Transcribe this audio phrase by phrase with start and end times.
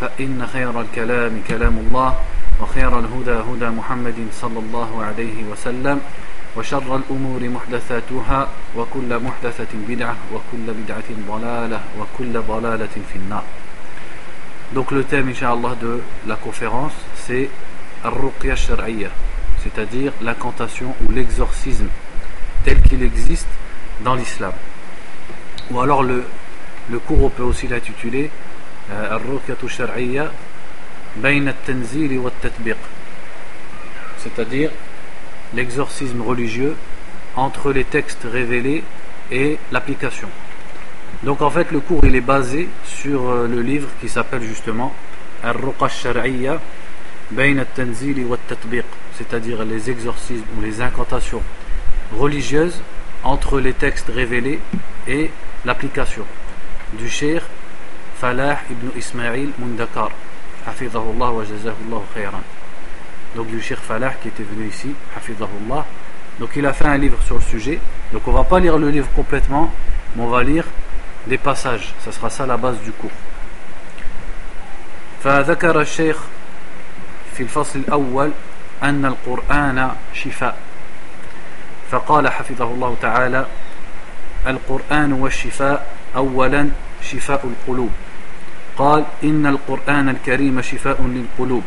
[0.00, 2.14] فإن خير الكلام كلام الله
[2.60, 6.00] وخير الهدى هدى محمد صلى الله عليه وسلم
[6.56, 13.44] وشر الأمور محدثاتها وكل محدثة بدعة وكل بدعة ضلالة وكل ضلالة في النار
[14.72, 17.50] Donc le thème, Inch'Allah, de la conférence, c'est
[18.04, 19.08] Ar-Ruqya Shar'iyya,
[19.64, 21.88] c'est-à-dire l'incantation ou l'exorcisme
[22.64, 23.48] tel qu'il existe
[24.04, 24.52] dans l'islam.
[25.72, 26.22] Ou alors le,
[26.88, 28.30] le cours, on peut aussi l'intituler
[32.26, 32.76] Al-Tatbiq,
[34.18, 34.70] c'est-à-dire
[35.54, 36.76] l'exorcisme religieux
[37.36, 38.84] entre les textes révélés
[39.30, 40.28] et l'application.
[41.22, 44.94] Donc en fait le cours il est basé sur euh, le livre qui s'appelle justement
[45.42, 46.44] al-Tatbiq,
[49.16, 51.42] c'est-à-dire les exorcismes ou les incantations
[52.16, 52.80] religieuses
[53.22, 54.60] entre les textes révélés
[55.06, 55.30] et
[55.64, 56.24] l'application
[56.94, 57.42] du Cheikh
[58.20, 60.10] Falah ibn Ismail Mundakar
[60.66, 62.42] Hafidahullah wa jazahullah khayran
[63.34, 65.86] donc du Cheikh Falah qui était venu ici Hafidahullah
[66.38, 67.80] donc il a fait un livre sur le sujet
[68.12, 69.72] donc on va pas lire le livre complètement
[70.14, 70.64] mais on va lire
[71.26, 73.10] des passages ça sera ça la base du cours
[75.24, 76.16] فذكر الشيخ
[77.34, 78.30] في الفصل الأول
[78.82, 80.56] أن القرآن شفاء
[81.90, 83.46] فقال حفظه الله تعالى
[84.46, 85.86] القرآن والشفاء
[86.16, 86.68] أولا
[87.02, 87.90] شفاء القلوب
[88.80, 91.62] قال إن القرآن الكريم شفاء للقلوب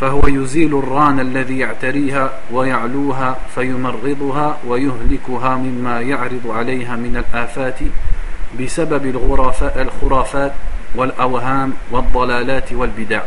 [0.00, 7.78] فهو يزيل الران الذي يعتريها ويعلوها فيمرضها ويهلكها مما يعرض عليها من الآفات
[8.60, 9.06] بسبب
[9.76, 10.52] الخرافات
[10.94, 13.22] والأوهام والضلالات والبدع.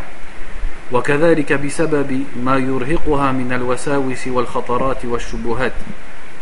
[0.92, 5.74] وكذلك بسبب ما يرهقها من الوساوس والخطرات والشبهات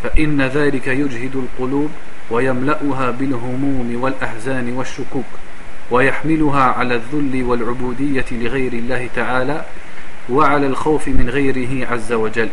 [0.04, 1.90] فإن ذلك يجهد القلوب
[2.32, 5.49] ويملأها بالهموم والأحزان والشكوك.
[5.92, 9.66] ويحملها على الذل والعبودية لغير الله تعالى
[10.30, 12.50] وعلى الخوف من غيره عز وجل.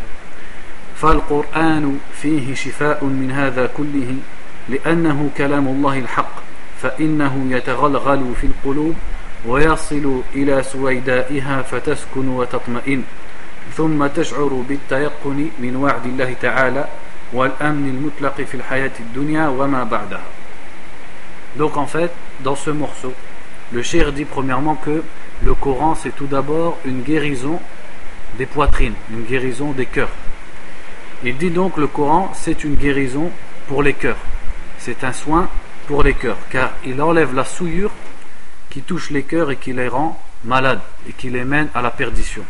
[0.95, 4.15] فالقرآن فيه شفاء من هذا كله
[4.69, 6.35] لأنه كلام الله الحق
[6.81, 8.95] فإنه يتغلغل في القلوب
[9.45, 13.03] ويصل إلى سويدائها فتسكن وتطمئن
[13.77, 16.85] ثم تشعر بالتيقن من وعد الله تعالى
[17.33, 20.25] والأمن المطلق في الحياة الدنيا وما بعدها.
[21.57, 22.11] Donc en fait,
[22.43, 23.13] dans ce morceau,
[23.71, 25.03] le cher dit premièrement que
[25.43, 27.59] le Coran c'est tout d'abord une guérison
[28.37, 30.11] des poitrines, une guérison des cœurs.
[31.23, 33.31] Il dit donc le Coran c'est une guérison
[33.67, 34.17] pour les cœurs.
[34.79, 35.49] C'est un soin
[35.87, 37.91] pour les cœurs, car il enlève la souillure
[38.69, 41.91] qui touche les cœurs et qui les rend malades et qui les mène à la
[41.91, 42.43] perdition.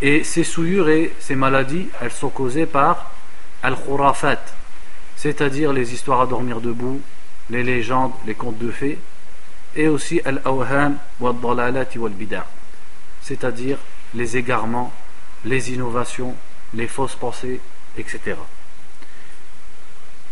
[0.00, 3.12] Et ces souillures et ces maladies, elles sont causées par
[3.62, 4.42] al-khurafat,
[5.16, 7.00] c'est-à-dire les histoires à dormir debout,
[7.50, 8.98] les légendes, les contes de fées,
[9.76, 11.34] et aussi al-awham wa
[13.22, 13.78] c'est-à-dire
[14.14, 14.92] les égarements,
[15.44, 16.34] les innovations,
[16.74, 17.60] les fausses pensées,
[17.96, 18.36] etc.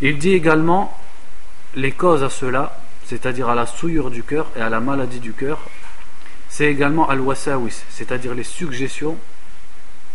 [0.00, 0.96] Il dit également
[1.74, 5.32] les causes à cela, c'est-à-dire à la souillure du cœur et à la maladie du
[5.32, 5.58] cœur,
[6.48, 9.16] c'est également al-wasawis, c'est-à-dire les suggestions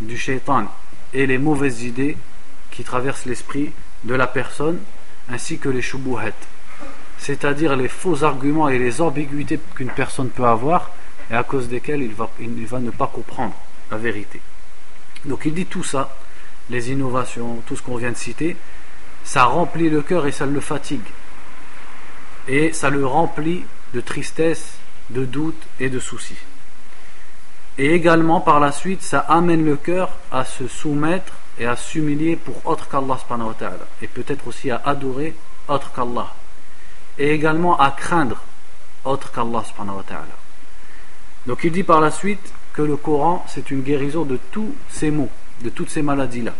[0.02, 0.66] du shaitan
[1.14, 2.18] et les mauvaises idées
[2.72, 3.72] qui traversent l'esprit
[4.04, 4.80] de la personne,
[5.30, 6.34] ainsi que les shubuhat,
[7.18, 10.92] c'est-à-dire les faux arguments et les ambiguïtés qu'une personne peut avoir
[11.32, 13.56] et à cause desquelles il va, il va ne pas comprendre
[13.92, 14.42] la vérité.
[15.26, 16.16] Donc il dit tout ça,
[16.70, 18.56] les innovations, tout ce qu'on vient de citer,
[19.24, 21.08] ça remplit le cœur et ça le fatigue.
[22.48, 23.64] Et ça le remplit
[23.94, 24.78] de tristesse,
[25.10, 26.38] de doute et de soucis.
[27.78, 32.36] Et également par la suite, ça amène le cœur à se soumettre et à s'humilier
[32.36, 33.18] pour autre qu'Allah
[34.02, 35.34] et peut-être aussi à adorer
[35.68, 36.34] autre qu'Allah
[37.18, 38.42] et également à craindre
[39.04, 39.64] autre qu'Allah
[41.46, 45.12] Donc il dit par la suite que le Coran c'est une guérison de tous ces
[45.12, 45.30] maux,
[45.62, 46.54] de toutes ces maladies-là.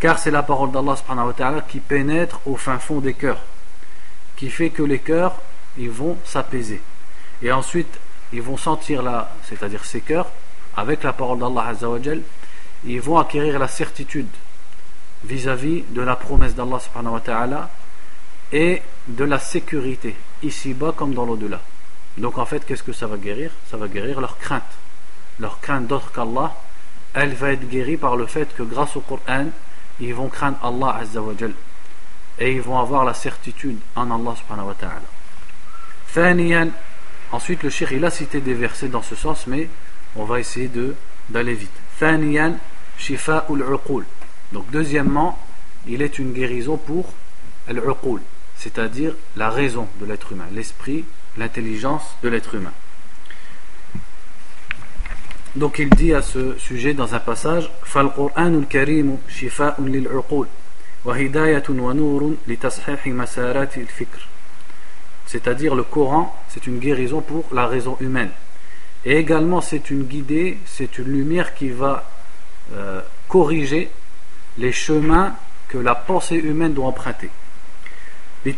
[0.00, 0.96] Car c'est la parole d'Allah
[1.68, 3.40] qui pénètre au fin fond des cœurs,
[4.36, 5.36] qui fait que les cœurs
[5.76, 6.80] ils vont s'apaiser.
[7.42, 7.98] Et ensuite,
[8.32, 9.02] ils vont sentir
[9.44, 10.28] c'est-à-dire ces cœurs,
[10.76, 11.72] avec la parole d'Allah
[12.86, 14.28] ils vont acquérir la certitude
[15.24, 16.80] vis-à-vis de la promesse d'Allah
[18.54, 20.14] et de la sécurité,
[20.44, 21.60] ici-bas comme dans l'au-delà.
[22.16, 23.50] Donc en fait, qu'est-ce que ça va guérir?
[23.68, 24.62] Ça va guérir leur crainte.
[25.40, 26.54] Leur crainte d'autre qu'Allah,
[27.14, 29.46] elle va être guérie par le fait que grâce au Coran,
[29.98, 31.52] ils vont craindre Allah Azzawajal
[32.38, 36.70] et ils vont avoir la certitude en Allah subhanahu wa ta'ala.
[37.32, 39.68] Ensuite, le shir il a cité des versets dans ce sens, mais
[40.14, 40.70] on va essayer
[41.28, 41.74] d'aller vite.
[41.98, 42.56] Thaniyan,
[42.98, 44.04] shifa'ul uqul.
[44.52, 45.36] Donc deuxièmement,
[45.88, 47.12] il est une guérison pour
[47.68, 48.20] al-uqul,
[48.57, 51.05] c'est-à-dire la raison de l'être humain, l'esprit,
[51.37, 52.73] l'intelligence de l'être humain.
[55.55, 60.47] Donc il dit à ce sujet dans un passage فالقرآن الكريم شفاء للعقول
[61.05, 64.27] وهداية ونور لتصحيح مسارات الفكر
[65.25, 68.29] c'est-à-dire le Coran c'est une guérison pour la raison humaine
[69.05, 72.03] et également c'est une guidée c'est une lumière qui va
[72.73, 73.89] euh, corriger
[74.59, 75.35] les chemins
[75.67, 77.29] que la pensée humaine doit emprunter.
[78.46, 78.54] Et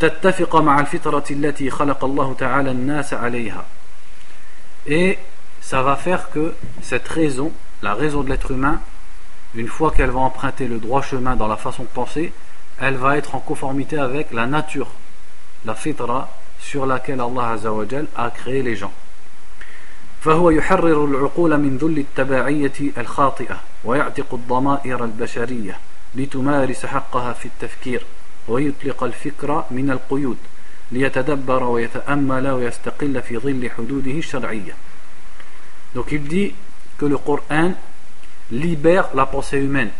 [5.60, 7.52] ça va faire que cette raison,
[7.82, 8.80] la raison de l'être humain,
[9.54, 12.32] une fois qu'elle va emprunter le droit chemin dans la façon de penser,
[12.80, 14.90] elle va être en conformité avec la nature,
[15.64, 16.28] la fitra
[16.58, 17.56] sur laquelle Allah
[18.16, 18.92] a créé les gens.
[20.26, 25.78] فهو يحرر العقول من ذل التبعية الخاطئة ويعتق الضمائر البشرية
[26.14, 28.02] لتمارس حقها في التفكير
[28.47, 30.37] ويطلق الفكر من القيود
[30.91, 34.75] ليتدبر ويتأمل ويستقل في ظل حدوده الشرعية
[35.93, 36.53] Donc il dit
[36.97, 37.73] que le Coran
[38.51, 39.91] libère la pensée humaine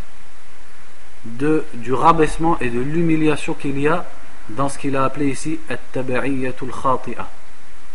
[1.26, 4.06] de, du rabaissement et de l'humiliation qu'il y a
[4.50, 7.28] dans ce qu'il a appelé ici at-taba'iyyatul khati'a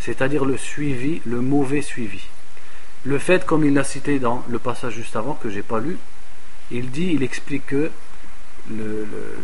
[0.00, 2.22] c'est-à-dire le suivi, le mauvais suivi.
[3.04, 5.96] Le fait, comme il l'a cité dans le passage juste avant, que j'ai pas lu,
[6.70, 7.90] il dit, il explique que
[8.70, 9.38] le, le,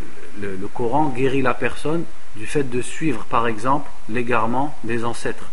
[0.74, 2.04] Coran guérit la personne
[2.36, 5.50] du fait de suivre, par exemple, l'égarement des ancêtres,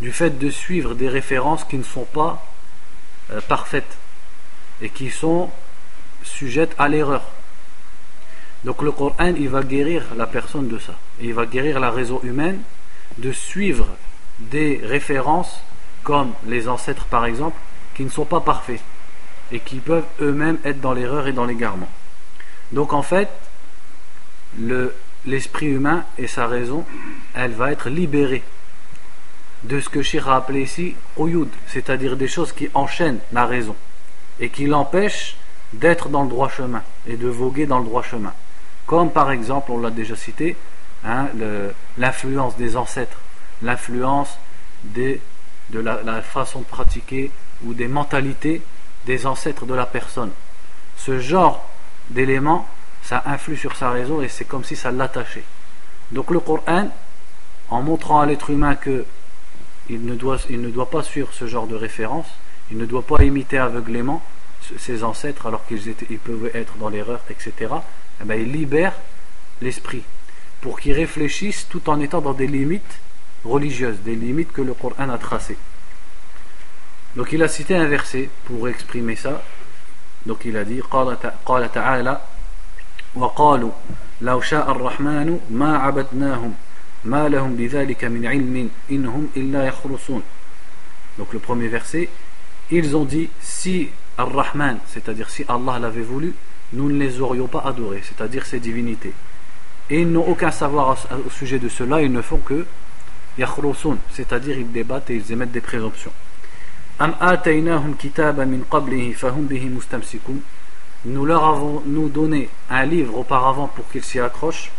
[0.00, 2.44] du fait de suivre des références qui ne sont pas
[3.32, 3.96] euh, parfaites
[4.80, 5.50] et qui sont
[6.22, 7.22] sujettes à l'erreur.
[8.64, 10.94] Donc le Coran, il va guérir la personne de ça.
[11.20, 12.60] Et il va guérir la raison humaine
[13.18, 13.88] de suivre
[14.38, 15.60] des références
[16.02, 17.56] comme les ancêtres par exemple
[17.94, 18.80] qui ne sont pas parfaits
[19.50, 21.88] et qui peuvent eux-mêmes être dans l'erreur et dans l'égarement.
[22.72, 23.28] Donc en fait,
[25.26, 26.84] l'esprit humain et sa raison,
[27.34, 28.42] elle va être libérée
[29.64, 33.74] de ce que Shir a appelé ici Oyud, c'est-à-dire des choses qui enchaînent la raison
[34.38, 35.36] et qui l'empêchent
[35.72, 38.32] d'être dans le droit chemin et de voguer dans le droit chemin.
[38.86, 40.56] Comme par exemple, on l'a déjà cité,
[41.04, 41.28] hein,
[41.98, 43.18] l'influence des ancêtres
[43.62, 44.38] l'influence
[44.84, 45.18] de
[45.72, 47.30] la, façon de pratiquer
[47.64, 48.62] ou des mentalités
[49.06, 50.30] des ancêtres de la personne.
[50.96, 51.68] Ce genre
[52.10, 52.66] d'éléments,
[53.05, 55.43] ça influe sur sa raison et c'est comme si ça l'attachait.
[56.11, 56.89] Donc le Coran,
[57.69, 59.05] en montrant à l'être humain que
[59.89, 62.27] il ne, doit, il ne doit pas suivre ce genre de référence,
[62.71, 64.21] il ne doit pas imiter aveuglément
[64.77, 67.53] ses ancêtres alors qu'ils ils peuvent être dans l'erreur, etc.
[68.21, 68.93] Eh bien, il libère
[69.61, 70.03] l'esprit
[70.61, 72.99] pour qu'il réfléchisse tout en étant dans des limites
[73.43, 75.57] religieuses, des limites que le Coran a tracées.
[77.15, 79.41] Donc il a cité un verset pour exprimer ça.
[80.25, 80.81] Donc il a dit
[81.45, 82.17] قال تعالى
[83.15, 83.71] وقالوا
[84.21, 86.53] لو شاء الرحمن ما عبدناهم
[87.05, 90.23] ما لهم بذلك من علم إنهم إلا يخرصون
[91.17, 92.09] Donc le premier verset,
[92.71, 96.33] ils ont dit si Ar-Rahman, c'est-à-dire si Allah l'avait voulu,
[96.73, 99.13] nous ne les aurions pas adorés, c'est-à-dire ses divinités.
[99.89, 102.65] Et ils n'ont aucun savoir au sujet de cela, ils ne font que
[103.37, 106.13] yakhrusun, c'est-à-dire ils débattent et ils émettent des présomptions.
[106.99, 110.35] Am min qablihi fahum bihi mustamsikun.
[111.05, 114.71] Nous leur avons nous donné un livre auparavant pour qu'ils s'y accrochent.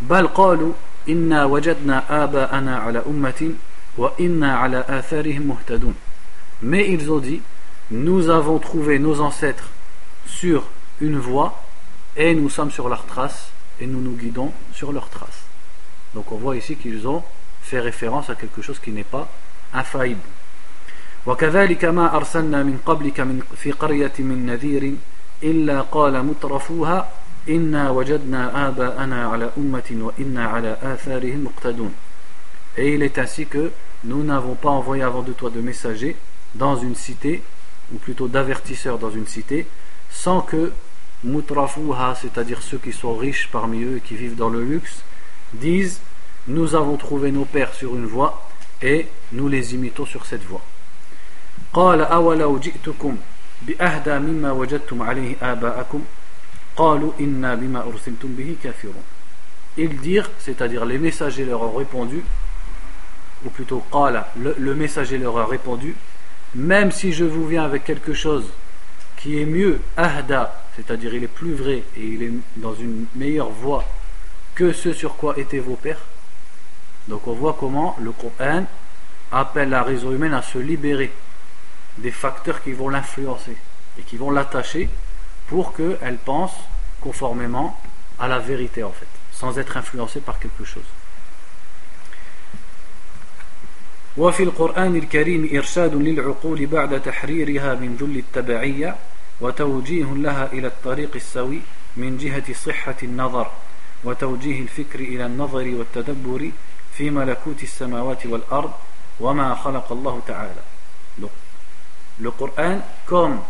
[0.00, 0.72] Bal qalu
[1.06, 3.52] inna wajadna aba'ana ala ummatin
[3.98, 5.92] wa inna ala atharihim muhtadun.
[6.62, 7.42] Mais ils ont dit
[7.90, 9.68] nous avons trouvé nos ancêtres
[10.26, 10.64] sur
[11.00, 11.62] une voie
[12.16, 15.44] et nous sommes sur leur trace et nous nous guidons sur leur trace.
[16.14, 17.22] Donc on voit ici qu'ils ont
[17.60, 19.28] fait référence à quelque chose qui n'est pas
[19.74, 20.22] infaillible.
[21.26, 24.94] وكذلك ما أرسلنا من قبلك من في قرية من نذير
[25.42, 27.08] إلا قال مترفوها
[27.48, 31.92] إنا وجدنا آباءنا على أمة وإنا على آثارهم مقتدون
[32.76, 33.70] Et il est ainsi que
[34.02, 36.16] nous n'avons pas envoyé avant de toi de messagers
[36.56, 37.42] dans une cité,
[37.92, 39.66] ou plutôt d'avertisseurs dans une cité,
[40.10, 40.72] sans que
[41.22, 45.02] mutrafuha, c'est-à-dire ceux qui sont riches parmi eux et qui vivent dans le luxe,
[45.52, 46.00] disent
[46.48, 48.48] Nous avons trouvé nos pères sur une voie
[48.82, 50.62] et nous les imitons sur cette voie.
[51.74, 53.16] قال أولو جئتكم
[53.62, 56.04] بأهدى مما وجدتم عليه آباءكم
[56.76, 59.04] قالوا إنا بما أرسلتم به كافرون
[59.76, 62.22] Ils dirent, c'est-à-dire les messagers leur ont répondu,
[63.44, 65.96] ou plutôt qala, le, le messager leur a répondu,
[66.54, 68.44] même si je vous viens avec quelque chose
[69.16, 73.50] qui est mieux, ahda, c'est-à-dire il est plus vrai et il est dans une meilleure
[73.50, 73.84] voie
[74.54, 76.04] que ce sur quoi étaient vos pères.
[77.08, 78.64] Donc on voit comment le Coran
[79.32, 81.10] appelle la raison humaine à se libérer
[81.98, 83.56] des facteurs qui vont l'influencer
[83.98, 84.88] et qui vont l'attacher
[85.48, 86.52] pour qu'elle pense
[87.00, 87.78] conformément
[88.18, 90.84] à la vérité en fait, sans être influencée par quelque chose.
[94.16, 98.96] وفي القرآن الكريم إرشاد للعقول بعد تحريرها من ذل التبعية
[99.40, 101.60] وتوجيه لها إلى الطريق السوي
[101.96, 103.50] من جهة صحة النظر
[104.04, 106.50] وتوجيه الفكر إلى النظر والتدبر
[106.94, 108.72] في ملكوت السماوات والأرض
[109.20, 110.62] وما خلق الله تعالى
[112.20, 113.40] le Coran, comme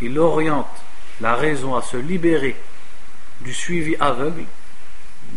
[0.00, 0.66] il oriente
[1.20, 2.56] la raison à se libérer
[3.40, 4.44] du suivi aveugle,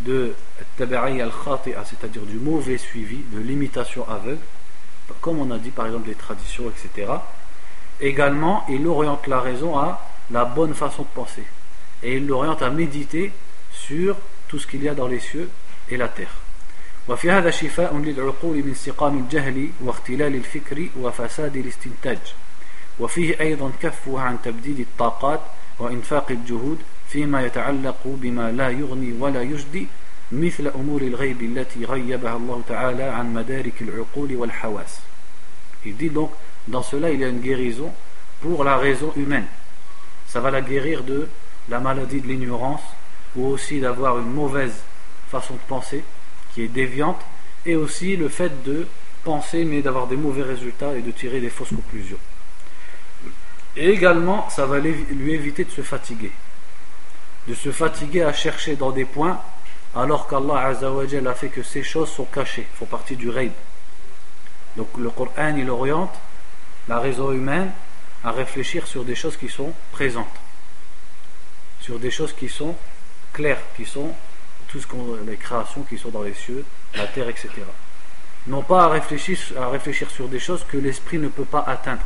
[0.05, 0.33] de
[0.77, 4.41] taba'i al-khati'a, c'est-à-dire du mauvais suivi, de l'imitation aveugle,
[5.21, 7.11] comme on a dit par exemple les traditions, etc.
[7.99, 11.43] Également, il oriente la raison à la bonne façon de penser.
[12.01, 13.31] Et il l'oriente à méditer
[13.71, 14.17] sur
[14.47, 15.49] tout ce qu'il y a dans les cieux
[15.89, 16.33] et la terre.
[17.07, 22.17] وفي هذا شفاء للعقول من سقام الجهل واختلال الفكر وفساد الاستنتاج
[22.99, 25.39] وفيه أيضا كفها عن تبديد الطاقات
[25.79, 26.77] وإنفاق الجهود
[27.09, 29.87] فيما يتعلق بما لا يغني ولا يجدي
[30.31, 34.99] مثل أمور الغيب التي غيبها الله تعالى عن مدارك العقول والحواس
[35.85, 36.31] Il dit donc,
[36.67, 37.91] dans cela il y a une guérison
[38.39, 39.45] pour la raison humaine.
[40.27, 41.27] Ça va la guérir de
[41.69, 42.81] la maladie de l'ignorance
[43.35, 44.81] ou aussi d'avoir une mauvaise
[45.29, 46.03] façon de penser
[46.53, 47.21] qui est déviante
[47.65, 48.87] et aussi le fait de
[49.23, 52.17] penser mais d'avoir des mauvais résultats et de tirer des fausses conclusions.
[53.78, 56.32] Et également, ça va lui éviter de se fatiguer.
[57.46, 59.40] De se fatiguer à chercher dans des points,
[59.94, 63.52] alors qu'Allah a fait que ces choses sont cachées, font partie du rêve.
[64.76, 66.12] Donc le Coran, il oriente
[66.88, 67.70] la raison humaine
[68.24, 70.26] à réfléchir sur des choses qui sont présentes,
[71.80, 72.74] sur des choses qui sont
[73.32, 74.12] claires, qui sont
[74.66, 74.86] tout ce
[75.24, 76.64] les créations qui sont dans les cieux,
[76.96, 77.48] la terre, etc.
[78.48, 82.02] Non pas à réfléchir, à réfléchir sur des choses que l'esprit ne peut pas atteindre.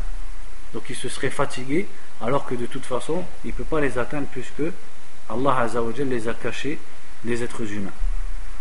[0.73, 1.87] Donc il se serait fatigué,
[2.21, 4.63] alors que de toute façon, il ne peut pas les atteindre puisque
[5.29, 6.79] Allah Azzawajal les a cachés
[7.23, 7.93] des êtres humains.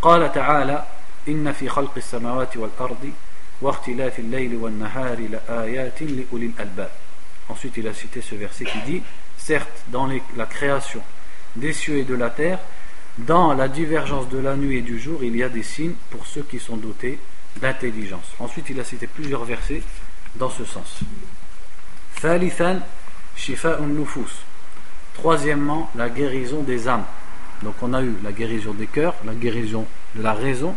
[0.02, 0.84] قال تعالى
[1.28, 3.12] إن في خلق السماوات والأرض
[3.62, 6.90] واختلاف الليل والنهار لآيات لأولي الألباب
[7.48, 9.02] Ensuite il a cité ce verset qui dit
[9.38, 11.00] Certes, dans les, la création
[11.54, 12.58] des cieux et de la terre,
[13.18, 16.26] dans la divergence de la nuit et du jour, il y a des signes pour
[16.26, 17.18] ceux qui sont dotés
[17.60, 18.26] d'intelligence.
[18.40, 19.82] Ensuite il a cité plusieurs versets
[20.34, 21.00] dans ce sens.
[22.20, 22.80] Thalithan,
[23.36, 24.44] shifa'un nufus.
[25.14, 27.04] Troisièmement, la guérison des âmes.
[27.62, 30.74] Donc on a eu la guérison des cœurs, la guérison de la raison,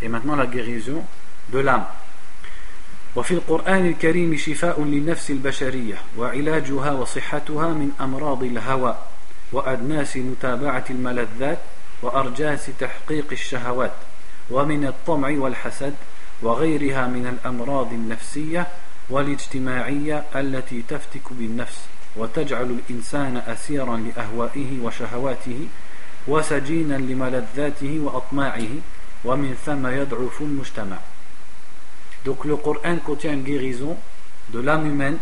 [0.00, 1.04] et maintenant la guérison
[1.52, 1.84] de l'âme.
[3.16, 8.98] وفي القرآن الكريم شفاء للنفس البشرية وعلاجها وصحتها من أمراض الهوى
[9.52, 11.58] وأدناس متابعة الملذات
[12.02, 13.92] وأرجاس تحقيق الشهوات
[14.50, 15.94] ومن الطمع والحسد
[16.42, 18.66] وغيرها من الأمراض النفسية
[19.10, 21.78] والاجتماعية التي تفتك بالنفس
[22.16, 25.66] وتجعل الإنسان أسيرا لأهوائه وشهواته
[26.28, 28.68] وسجينا لملذاته وأطماعه
[29.24, 30.96] ومن ثم يضعف المجتمع
[32.24, 33.96] Donc le Coran contient une guérison
[34.50, 35.18] de l'âme humaine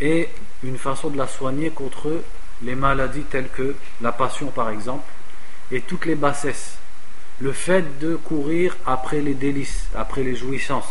[0.00, 0.30] et
[0.64, 2.22] une façon de la soigner contre
[2.62, 5.04] les maladies telles que la passion par exemple
[5.70, 6.78] et toutes les bassesses.
[7.40, 10.88] Le fait de courir après les délices, après les jouissances,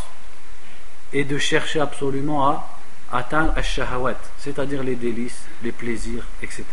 [1.14, 2.68] et de chercher absolument à
[3.12, 6.64] atteindre al-shahawat, c'est-à-dire les délices, les plaisirs, etc.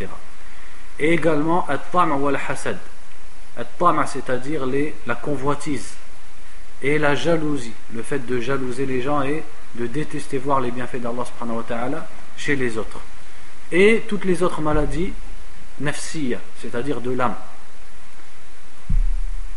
[0.99, 2.77] Et également at-tam' wa al-hasad.
[3.57, 4.65] At-tam' c'est-à-dire
[5.05, 5.93] la convoitise
[6.81, 9.43] et la jalousie, le fait de jalouser les gens et
[9.75, 12.99] de détester voir les bienfaits d'Allah subhanahu wa ta'ala chez les autres.
[13.71, 15.13] Et toutes les autres maladies
[15.79, 17.35] nafsiya, c'est-à-dire de l'âme.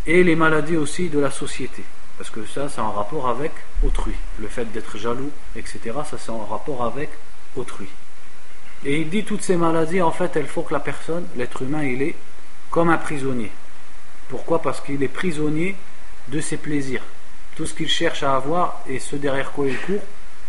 [0.07, 1.83] Et les maladies aussi de la société.
[2.19, 3.53] Parce que ça, c'est en rapport avec
[3.83, 4.15] autrui.
[4.39, 7.11] Le fait d'être jaloux, etc., ça, c'est en rapport avec
[7.57, 7.89] autrui.
[8.85, 11.83] Et il dit toutes ces maladies, en fait, elles font que la personne, l'être humain,
[11.85, 12.15] il est
[12.71, 13.51] comme un prisonnier.
[14.29, 14.61] Pourquoi?
[14.63, 15.77] Parce qu'il est prisonnier
[16.29, 17.03] de ses plaisirs.
[17.57, 20.03] Tout ce qu'il cherche à avoir et ce derrière quoi il court,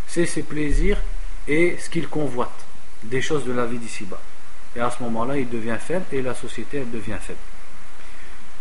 [0.08, 1.02] c'est ses plaisirs
[1.48, 2.66] et ce qu'il convoite,
[3.04, 4.22] des choses de la vie d'ici-bas.
[4.76, 7.40] Et à ce moment-là, il devient faible et la société, elle devient faible.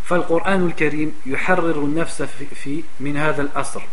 [0.05, 2.21] فالقرآن الكريم يحرر النفس
[2.63, 3.83] في من هذا الأسر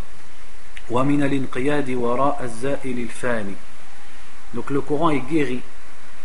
[0.91, 3.55] ومن الانقياد وراء الزائل الفاني
[4.55, 5.61] donc le Coran est guéri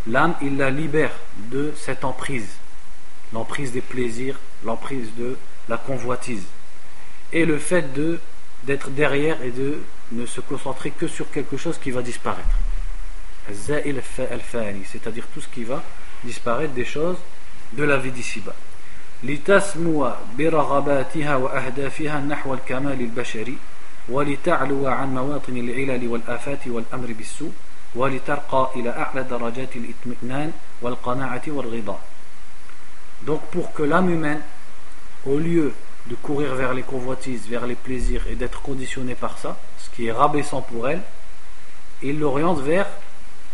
[0.08, 2.56] l'âme il la libère de cette emprise
[3.34, 6.46] l'emprise des plaisirs l'emprise de la convoitise
[7.34, 8.20] et le fait de
[8.64, 9.82] d'être derrière et de
[10.12, 12.58] ne se concentrer que sur quelque chose qui va disparaître
[14.92, 15.84] c'est-à-dire tout ce qui va
[16.24, 17.18] disparaître des choses
[17.74, 18.56] de la vie d'ici-bas
[19.26, 23.58] لتسمو برغباتها وأهدافها نحو الكمال البشري
[24.10, 27.52] ولتعلو عن مواطن العلل والآفات والأمر بالسوء
[27.96, 32.00] ولترقى إلى أعلى درجات الإطمئنان والقناعة والرضا
[33.24, 34.42] Donc pour que l'âme humaine,
[35.28, 35.74] au lieu
[36.08, 40.08] de courir vers les convoitises, vers les plaisirs et d'être conditionné par ça, ce qui
[40.08, 41.02] est rabaissant pour elle,
[42.02, 42.88] il l'oriente vers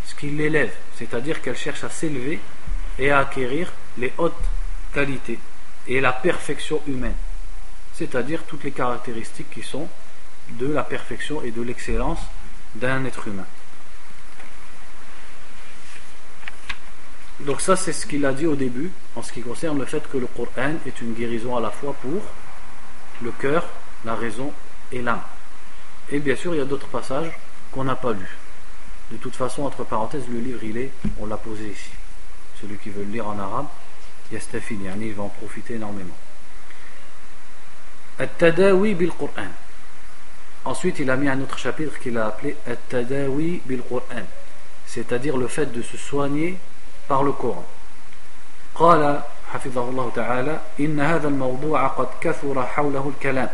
[0.06, 2.39] ce qui l'élève, c'est-à-dire qu'elle cherche à s'élever
[2.98, 4.34] et à acquérir les hautes
[4.94, 5.38] qualités
[5.87, 7.15] et la perfection humaine,
[7.95, 9.89] c'est-à-dire toutes les caractéristiques qui sont
[10.51, 12.21] de la perfection et de l'excellence
[12.75, 13.47] d'un être humain.
[17.41, 20.09] Donc ça c'est ce qu'il a dit au début en ce qui concerne le fait
[20.09, 22.23] que le Coran est une guérison à la fois pour
[23.21, 23.67] le cœur,
[24.05, 24.53] la raison
[24.93, 25.23] et l'âme.
[26.11, 27.33] Et bien sûr il y a d'autres passages
[27.73, 28.39] qu'on n'a pas lus.
[29.11, 31.91] De toute façon, entre parenthèses, le livre il est, on l'a posé ici.
[32.61, 33.67] Celui qui veut le lire en arabe,
[34.32, 36.17] يستفيد يعني il va en profiter énormément
[38.22, 39.51] التداوي بالقرآن
[40.65, 44.25] ensuite il a mis un autre chapitre qu'il a appelé التداوي بالقرآن
[44.88, 46.58] c'est-à-dire le fait de se soigner
[47.08, 47.65] par le Coran
[48.75, 49.22] قال
[49.53, 53.50] حفظه الله تعالى إن هذا الموضوع قد كثر حوله الكلام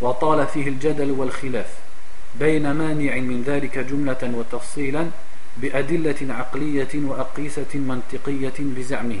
[0.00, 1.66] وطال فيه الجدل والخلاف
[2.34, 5.10] بين مانع من ذلك جملة وتفصيلا
[5.56, 9.20] بأدلة عقلية وأقيسة منطقية بزعمه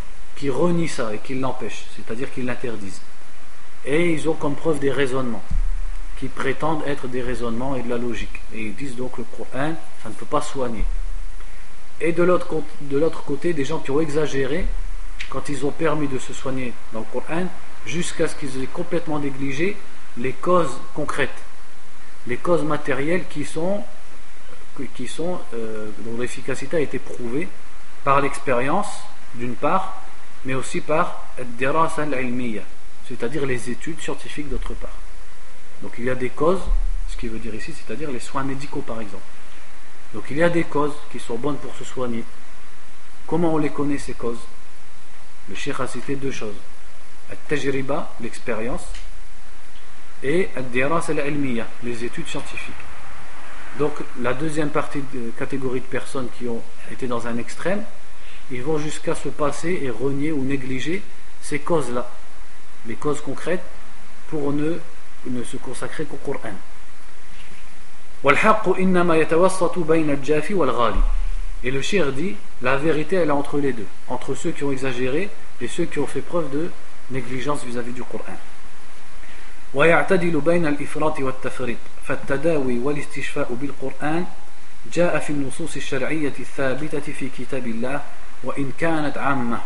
[0.41, 2.99] qui renient ça et qui l'empêchent, c'est-à-dire qu'ils l'interdisent.
[3.85, 5.43] Et ils ont comme preuve des raisonnements
[6.17, 8.41] qui prétendent être des raisonnements et de la logique.
[8.51, 10.83] Et ils disent donc le Coran, ça ne peut pas soigner.
[11.99, 14.65] Et de l'autre côté, des gens qui ont exagéré
[15.29, 17.45] quand ils ont permis de se soigner dans le Coran,
[17.85, 19.77] jusqu'à ce qu'ils aient complètement négligé
[20.17, 21.29] les causes concrètes,
[22.25, 23.83] les causes matérielles qui sont,
[24.95, 27.47] qui sont euh, dont l'efficacité a été prouvée
[28.03, 28.87] par l'expérience,
[29.35, 30.00] d'une part,
[30.45, 31.25] mais aussi par
[33.07, 34.97] c'est-à-dire les études scientifiques d'autre part.
[35.81, 36.61] Donc il y a des causes,
[37.09, 39.23] ce qui veut dire ici, c'est-à-dire les soins médicaux par exemple.
[40.13, 42.23] Donc il y a des causes qui sont bonnes pour se soigner.
[43.27, 44.41] Comment on les connaît ces causes?
[45.49, 46.55] Le Cheikh a cité deux choses.
[47.29, 48.83] Al-tajriba, l'expérience,
[50.23, 51.33] et al-dirasa al
[51.83, 52.75] les études scientifiques.
[53.79, 57.83] Donc la deuxième partie de catégorie de personnes qui ont été dans un extrême,
[58.50, 61.02] ils vont jusqu'à se passer et renier ou négliger
[61.42, 62.08] ces causes-là,
[62.86, 63.64] les causes concrètes,
[64.28, 64.74] pour ne,
[65.26, 66.50] ne se consacrer qu'au Coran.
[71.64, 74.72] Et le shir dit, la vérité elle est entre les deux, entre ceux qui ont
[74.72, 75.28] exagéré
[75.60, 76.70] et ceux qui ont fait preuve de
[77.10, 78.36] négligence vis-à-vis du Coran.
[79.74, 84.24] ويعتدل بين الإفراط والتفريط فالتداوي والاستشفاء بالقرآن
[84.92, 88.00] جاء في النصوص الشرعية الثابتة في كتاب الله
[88.43, 89.59] وإن كانت عامة.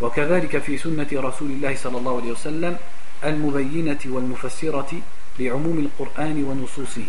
[0.00, 2.76] وكذلك في سنة رسول الله صلى الله عليه وسلم
[3.24, 4.92] المبينة والمفسرة
[5.38, 7.06] لعموم القرآن ونصوصه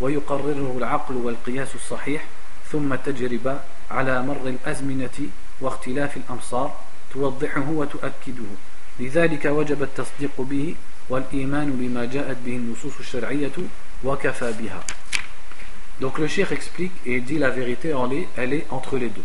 [0.00, 2.24] ويقرره العقل والقياس الصحيح
[2.72, 5.18] ثم التجربة على مر الأزمنة
[5.60, 6.76] واختلاف الأمصار
[7.14, 8.50] توضحه وتؤكده.
[9.00, 10.74] لذلك وجب التصديق به
[11.08, 13.56] والإيمان بما جاءت به النصوص الشرعية
[14.04, 14.80] وكفى بها.
[16.00, 17.94] Donc le cheikh explique et dit la vérité,
[18.36, 19.22] elle est entre les deux.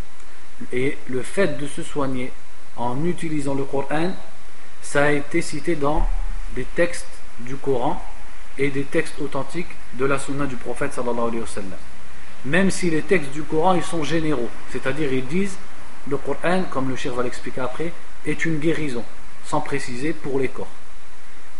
[0.74, 2.32] Et le fait de se soigner
[2.76, 4.12] en utilisant le Coran,
[4.82, 6.08] ça a été cité dans
[6.56, 7.08] des textes
[7.40, 8.02] du Coran
[8.58, 11.78] et des textes authentiques de la sunna du prophète sallallahu alayhi wa sallam.
[12.46, 15.58] Même si les textes du Coran ils sont généraux, c'est-à-dire ils disent
[16.10, 17.92] le Coran, comme le cher va l'expliquer après,
[18.26, 19.04] est une guérison,
[19.46, 20.68] sans préciser pour les corps.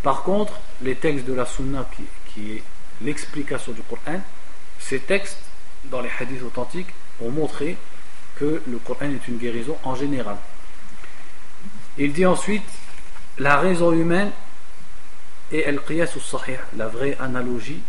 [0.02, 2.62] Par contre, les textes de la sunna qui, qui est
[3.02, 4.20] l'explication du Coran,
[4.78, 5.38] ces textes
[5.84, 6.88] dans les hadiths authentiques
[7.22, 7.76] ont montré
[8.40, 10.36] que le Coran est une guérison en général.
[11.98, 12.64] Il dit ensuite
[13.38, 14.30] la raison humaine
[15.52, 17.80] et el qiyas sahih, la vraie analogie,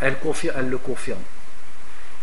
[0.00, 1.20] elle, confirme, elle le confirme.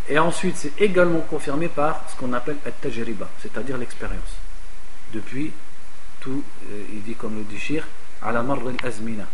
[0.07, 4.37] Et ensuite, c'est également confirmé par ce qu'on appelle el tajriba, c'est-à-dire l'expérience.
[5.13, 5.51] Depuis
[6.19, 7.85] tout, euh, il dit comme le dit Shir,
[8.21, 9.25] à la al-azmina,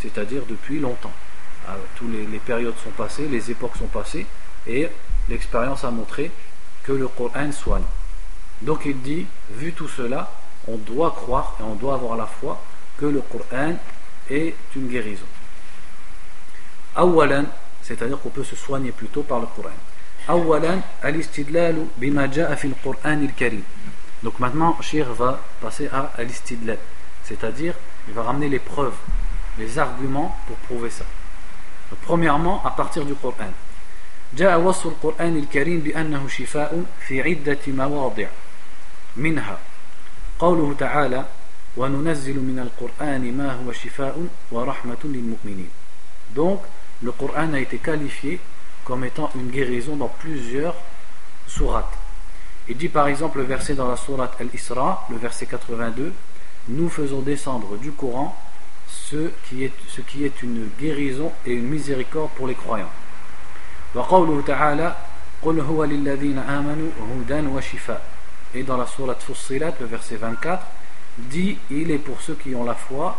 [0.00, 1.12] c'est-à-dire depuis longtemps.
[1.68, 4.26] Ah, toutes les, périodes sont passées, les époques sont passées,
[4.66, 4.88] et
[5.28, 6.30] l'expérience a montré
[6.84, 7.84] que le Coran soigne.
[8.62, 10.30] Donc il dit, vu tout cela,
[10.68, 12.60] on doit croire et on doit avoir la foi
[12.98, 13.74] que le Coran
[14.30, 15.26] est une guérison.
[16.96, 17.44] Awalan,
[17.82, 19.74] c'est-à-dire qu'on peut se soigner plutôt par le Coran.
[20.28, 23.62] Awalan, al-istidlalu bima ja'a fil Qur'an al-Karim.
[24.22, 26.78] Donc maintenant, Shir va passer à al-istidlal,
[27.24, 27.74] c'est-à-dire
[28.08, 28.96] il va ramener les preuves,
[29.58, 31.04] les arguments pour prouver ça.
[32.02, 33.52] Premièrement, à partir du Coran.
[34.37, 38.27] جاء وصف القرآن الكريم بأنه شفاء في عدة مواضع
[39.17, 39.57] منها
[40.39, 41.25] قوله تعالى
[41.77, 45.69] وننزل من القرآن ما هو شفاء ورحمة للمؤمنين
[46.35, 46.59] donc
[47.01, 48.39] le Coran a été qualifié
[48.85, 50.75] comme étant une guérison dans plusieurs
[51.47, 51.97] sourates
[52.67, 56.13] il dit par exemple le verset dans la sourate Al-Isra le verset 82
[56.69, 58.35] nous faisons descendre du Coran
[58.87, 62.91] ce qui est, ce qui est une guérison et une miséricorde pour les croyants
[63.95, 64.95] وقوله تعالى
[65.41, 68.01] قل هو للذين آمنوا هدى وشفاء
[68.55, 70.65] et dans la sourate Fussilat, le verset 24,
[71.17, 73.17] dit il est pour ceux qui ont la foi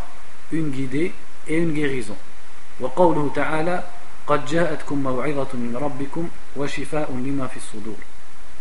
[0.53, 1.13] une guidée
[1.47, 2.17] et une guérison.
[2.81, 3.85] وقوله تعالى
[4.27, 7.97] قد جاءتكم موعظة من ربكم وشفاء لما في الصدور.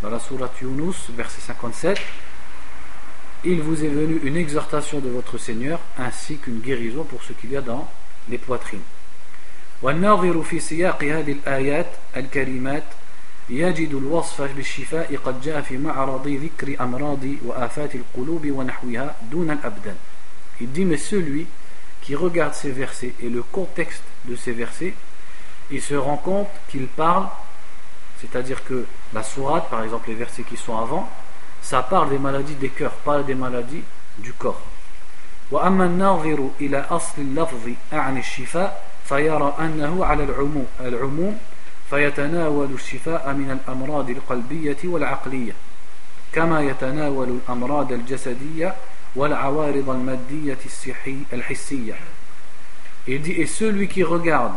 [0.03, 1.97] Dans la sourate Yunus, verset 57,
[3.45, 7.51] il vous est venu une exhortation de votre Seigneur ainsi qu'une guérison pour ce qu'il
[7.51, 7.87] y a dans
[8.29, 8.81] les poitrines.
[9.83, 12.83] والناظر في سياق هذه الآيات الكريمات
[13.49, 19.95] يجد الوصف بالشفاء قد جاء في معرض ذكر أمراض وآفات القلوب ونحوها دون الأبدان
[20.61, 21.47] Il dit mais celui
[22.01, 24.93] qui regarde ces versets et le contexte de ces versets,
[25.71, 27.27] il se rend compte qu'il parle,
[28.19, 31.07] c'est-à-dire que la sourate, par exemple les versets qui sont avant,
[31.61, 33.83] ça parle des maladies des cœurs, pas des maladies
[34.17, 34.61] du corps.
[35.51, 41.37] وأما الناظر إلى أصل اللفظ عن الشفاء فيرى أنه على العموم العموم
[41.89, 45.53] فيتناول الشفاء من الأمراض القلبية والعقلية
[46.33, 48.75] كما يتناول الأمراض الجسدية
[49.15, 50.57] والعوارض المادية
[51.33, 51.95] الحسية
[53.07, 54.53] Il dit, et celui qui regarde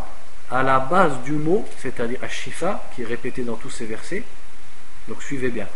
[0.51, 4.25] à la base du mot, c'est-à-dire Ashifa, qui est répété dans tous ces versets,
[5.09, 5.67] donc suivez bien.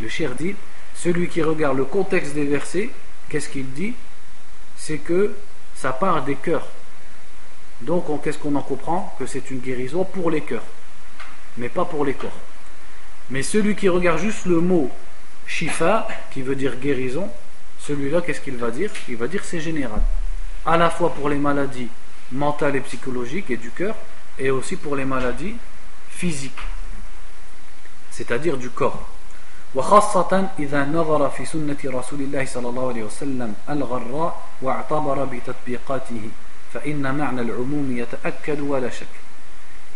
[0.00, 0.54] Le cher dit,
[0.94, 2.88] celui qui regarde le contexte des versets,
[3.28, 3.92] qu'est-ce qu'il dit
[4.76, 5.34] C'est que
[5.74, 6.66] ça part des cœurs.
[7.80, 10.64] Donc qu'est-ce qu'on en comprend Que c'est une guérison pour les cœurs
[11.56, 12.30] mais pas pour les corps.
[13.30, 14.90] Mais celui qui regarde juste le mot
[15.46, 17.28] shifa, qui veut dire guérison,
[17.78, 20.00] celui-là, qu'est-ce qu'il va dire Il va dire c'est général.
[20.66, 21.88] À la fois pour les maladies
[22.32, 23.94] mentales et psychologiques et du cœur,
[24.38, 25.54] et aussi pour les maladies
[26.08, 26.52] physiques,
[28.10, 29.08] c'est-à-dire du corps.
[29.74, 36.20] وخاصة إذا نظر في سنة رسول الله صلى الله عليه وسلم الغراء واعتبر بتطبيقاته
[36.74, 39.24] فإن معنى العموم يتأكد ولا شك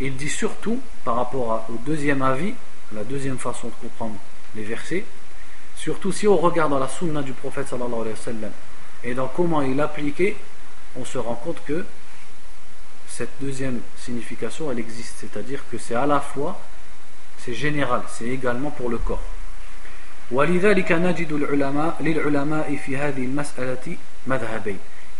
[0.00, 2.54] il dit surtout, par rapport au deuxième avis,
[2.92, 4.14] la deuxième façon de comprendre
[4.54, 5.04] les versets,
[5.74, 8.52] surtout si on regarde dans la sunna du prophète sallallahu alayhi wa sallam,
[9.02, 10.36] et dans comment il appliquait,
[10.96, 11.84] on se rend compte que
[13.08, 15.16] cette deuxième signification, elle existe.
[15.18, 16.60] C'est-à-dire que c'est à la fois,
[17.38, 19.22] c'est général, c'est également pour le corps.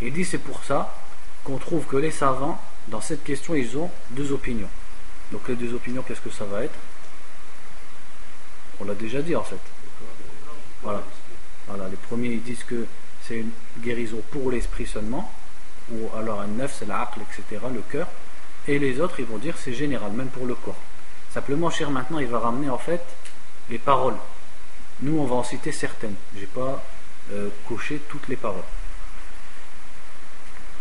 [0.01, 0.95] Il dit c'est pour ça
[1.44, 4.68] qu'on trouve que les savants dans cette question, ils ont deux opinions.
[5.32, 6.78] Donc les deux opinions, qu'est-ce que ça va être?
[8.80, 9.60] On l'a déjà dit en fait.
[10.82, 11.02] Voilà.
[11.68, 11.88] Voilà.
[11.88, 12.86] Les premiers, ils disent que
[13.22, 15.32] c'est une guérison pour l'esprit seulement,
[15.90, 18.08] ou alors un neuf, c'est l'aql, etc., le cœur.
[18.66, 20.80] Et les autres, ils vont dire c'est général, même pour le corps.
[21.32, 23.04] Simplement, cher, maintenant, il va ramener en fait
[23.70, 24.16] les paroles.
[25.00, 26.14] Nous, on va en citer certaines.
[26.34, 26.82] Je n'ai pas
[27.32, 28.62] euh, coché toutes les paroles.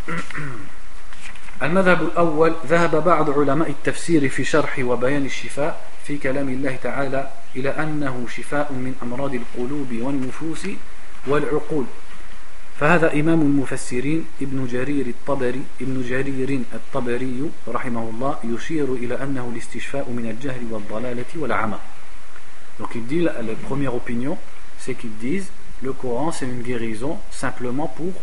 [1.64, 7.70] المذهب الأول ذهب بعض علماء التفسير في شرح وبيان الشفاء في كلام الله تعالى إلى
[7.70, 10.68] أنه شفاء من أمراض القلوب والنفوس
[11.28, 11.86] والعقول.
[12.80, 20.10] فهذا إمام المفسرين ابن جرير الطبري ابن جرير الطبري رحمه الله يشير إلى أنه الاستشفاء
[20.10, 21.80] من الجهل والضلالة والعمى.
[22.80, 23.34] Donc il dit, la,
[23.68, 24.38] première opinion,
[24.80, 25.50] c'est qu'ils disent
[25.82, 28.14] le Coran c'est une guérison simplement pour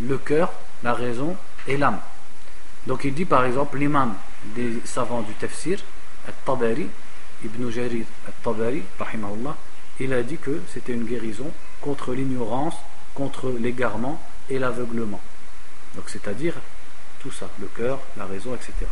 [0.00, 0.52] le cœur,
[0.83, 1.35] la raison
[1.67, 1.99] et l'âme.
[2.87, 4.13] Donc il dit par exemple l'imam
[4.55, 5.79] des savants du tafsir,
[6.27, 6.87] Al-Tabari,
[7.43, 8.83] Ibn Jarir al-Tabari,
[9.99, 12.75] il a dit que c'était une guérison contre l'ignorance,
[13.13, 15.21] contre l'égarement et l'aveuglement.
[15.95, 16.53] Donc c'est-à-dire
[17.19, 18.87] tout ça, le cœur, la raison, etc.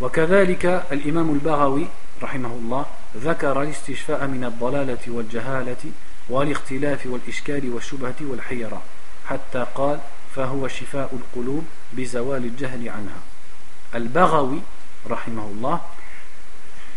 [0.00, 1.86] وكذلك الإمام البغوي
[2.22, 5.84] رحمه الله ذكر الاستشفاء من الضلالة والجهالة
[6.28, 8.82] والاختلاف والإشكال والشبهة والحيرة
[9.28, 9.98] حتى قال
[10.36, 13.20] فهو شفاء القلوب بزوال الجهل عنها
[13.94, 14.60] البغوي
[15.10, 15.80] رحمه الله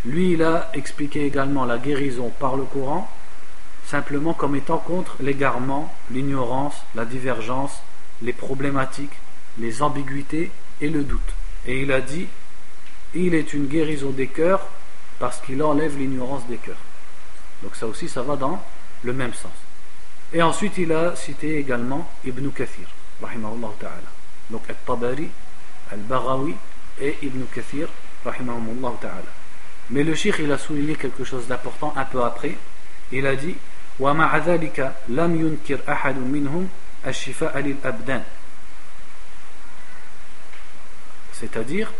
[0.06, 3.08] lui il a expliqué également la guérison par le Coran
[3.86, 7.82] simplement comme étant contre l'égarement, l'ignorance, la divergence,
[8.22, 9.18] les problématiques,
[9.58, 11.34] les ambiguïtés et le doute.
[11.66, 12.28] Et il a dit,
[13.14, 14.66] il est une guérison des cœurs
[15.20, 16.84] parce qu'il enlève l'ignorance des cœurs.
[17.64, 18.64] Donc ça aussi, ça va dans
[19.04, 19.52] le même sens.
[20.34, 22.88] Et ensuite, il a cité également Ibn Kathir,
[23.22, 24.12] rahimahullah ta'ala.
[24.50, 25.30] Donc Al-Tabari,
[25.92, 26.56] Al-Baghawi
[27.00, 27.88] et Ibn Kathir,
[28.26, 29.32] rahimahullah ta'ala.
[29.90, 32.56] Mais le shir, il a souligné quelque chose d'important un peu après.
[33.12, 33.56] Il a dit,
[34.00, 36.70] ومع ذلك لم ينكر أحد منهم
[37.08, 38.24] الشفاء للأبدان
[41.34, 41.92] C'est-à-dire,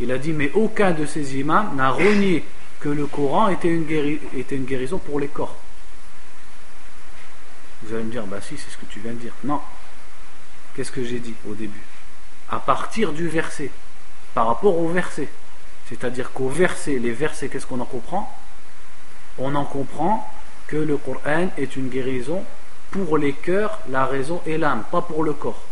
[0.00, 2.42] il a dit, mais aucun de ces imams n'a renié
[2.80, 3.86] que le Coran était une,
[4.34, 5.56] était une guérison pour les corps.
[7.82, 9.34] Vous allez me dire, bah si, c'est ce que tu viens de dire.
[9.44, 9.60] Non.
[10.75, 11.81] Qu'est-ce que j'ai dit au début
[12.49, 13.69] À partir du verset,
[14.33, 15.27] par rapport au verset.
[15.87, 18.35] C'est-à-dire qu'au verset, les versets, qu'est-ce qu'on en comprend?
[19.37, 20.29] On en comprend
[20.67, 22.43] que le Coran est une guérison
[22.91, 25.63] pour les cœurs, la raison et l'âme, pas pour le corps.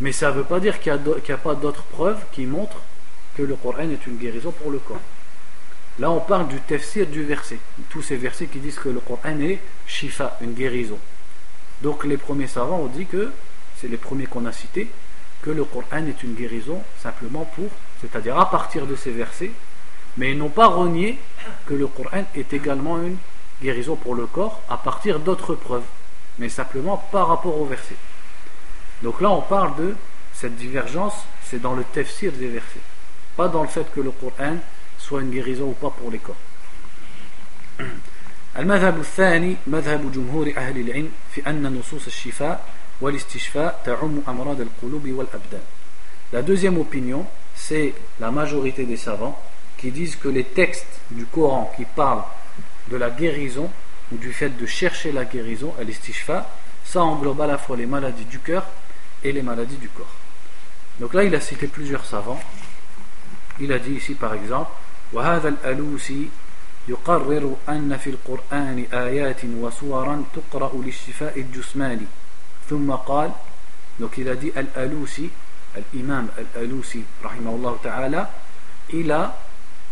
[0.00, 2.80] Mais ça ne veut pas dire qu'il n'y a, pas d'autres preuves qui montrent
[3.36, 5.00] que le Coran est une guérison pour le corps.
[5.98, 7.58] Là, on parle du tafsir du verset.
[7.90, 10.98] Tous ces versets qui disent que le Coran est shifa, une guérison.
[11.82, 13.30] Donc, les premiers savants ont dit que,
[13.79, 14.89] c'est les premiers qu'on a cités,
[15.41, 17.69] que le Coran est une guérison simplement pour,
[18.01, 19.51] c'est-à-dire à partir de ces versets,
[20.17, 21.19] mais ils n'ont pas renié
[21.65, 23.17] que le Coran est également une
[23.61, 25.83] guérison pour le corps à partir d'autres preuves,
[26.39, 27.95] mais simplement par rapport au verset.
[29.01, 29.95] Donc là, on parle de
[30.33, 32.79] cette divergence, c'est dans le tafsir des versets,
[33.35, 34.57] pas dans le fait que le Coran
[34.97, 36.35] soit une guérison ou pas pour les corps.
[38.57, 42.65] المذهب الثاني مذهب جمهور أهل العلم في أن نصوص الشفاء
[43.01, 45.61] والاستشفاء تعم أمراض القلوب والأبدان.
[46.31, 47.25] La deuxième opinion,
[47.55, 49.39] c'est la majorité des savants
[49.77, 52.23] qui disent que les textes du Coran qui parlent
[52.89, 53.69] de la guérison
[54.11, 56.49] ou du fait de chercher la guérison, l'istishfa,
[56.85, 58.65] ça englobe à la fois les maladies du cœur
[59.23, 60.15] et les maladies du corps.
[60.99, 62.39] Donc là, il a cité plusieurs savants.
[63.59, 64.71] Il a dit ici par exemple
[65.13, 66.29] وهذا الألوسي
[66.87, 72.05] يقرر أن في القرآن آيات وسورا تقرأ للشفاء الجسماني
[72.69, 73.31] ثم قال
[73.99, 75.29] donc il a dit Al-Alousi,
[75.93, 78.31] l'imam Al-Alousi, rahimahullah ta'ala,
[78.91, 79.37] il a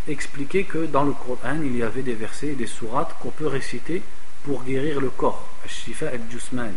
[0.08, 3.48] expliqué que dans le Coran, il y avait des versets et des sourates qu'on peut
[3.48, 4.02] réciter
[4.44, 6.76] pour guérir le corps, Al-Shifa al-Jusmani.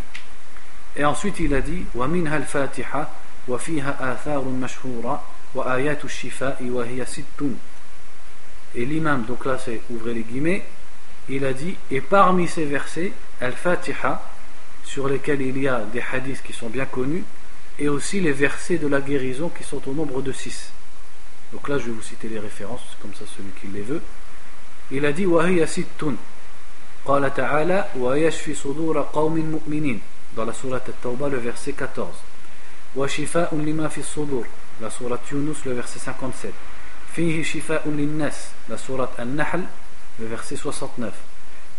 [0.97, 3.11] Et ensuite, il a dit وَمِنْهَا الْفَاتِحَةِ
[3.49, 5.23] وَفِيهَا آثَارٌ مَشْهُورَةٌ
[5.55, 7.43] وَآيَاتُ الشِّفَاءِ وَهِيَ سِتٌّ
[8.75, 10.65] Et l'imam, donc là c'est ouvrez les guillemets,
[11.29, 14.21] il a dit et parmi ces versets, Al-Fatiha,
[14.89, 17.25] sur lesquels il y a des hadiths qui sont bien connus,
[17.79, 20.71] et aussi les versets de la guérison qui sont au nombre de six.
[21.53, 24.03] Donc là, je vais vous citer les références, comme ça celui qui les veut.
[24.91, 26.05] Il a dit وهي ست
[27.07, 30.01] قال تعالى ويشفي صدور قوم مؤمنين
[30.37, 32.09] dans la sourate At-Tawbah le verset 14
[32.97, 34.47] وشفاء لما في الصدور
[34.83, 36.53] la sourate Yunus le verset 57
[37.17, 39.63] فيه شفاء للناس la sourate An-Nahl
[40.21, 41.13] le verset 69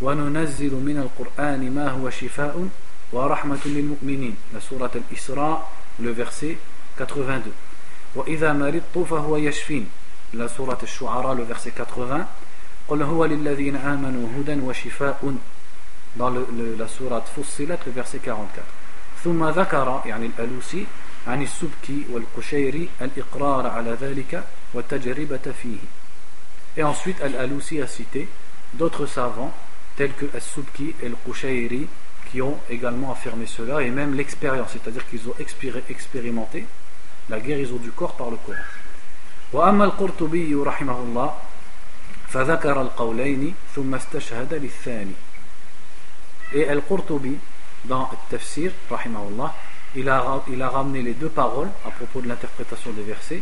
[0.01, 2.67] وننزل من القرآن ما هو شفاء
[3.12, 5.66] ورحمة للمؤمنين la sourate Al-Isra
[5.98, 6.56] le verset
[6.98, 7.52] 82
[8.14, 9.86] وإذا مرضت فهو يشفين
[10.34, 12.26] la sourate الشعراء le verset 80
[12.88, 15.34] قل هو للذين آمنوا هدى وشفاء
[16.18, 18.64] dans le, le, la sourate Fussilat le verset 44
[19.24, 20.86] ثم ذكر يعني الألوسي
[21.26, 24.44] عن السبكي والقشيري الإقرار على ذلك
[24.74, 25.78] والتجربة فيه
[26.76, 28.28] et ensuite Al-Alousi a cité
[28.74, 29.52] d'autres savants
[29.96, 31.88] tels que Al-Subki et Al-Qushayri
[32.31, 35.35] qui ont également affirmé cela et même l'expérience, c'est-à-dire qu'ils ont
[35.89, 36.65] expérimenté
[37.29, 38.59] la guérison du corps par le Coran.
[39.53, 41.33] وأما القرطبي رحمه الله
[42.27, 45.13] فذكر القولين ثم استشهد للثاني
[46.53, 47.37] et Al-Qurtubi
[47.85, 49.53] dans le Tafsir rahimahullah
[49.95, 53.41] il a, il a ramené les deux paroles à propos de l'interprétation des versets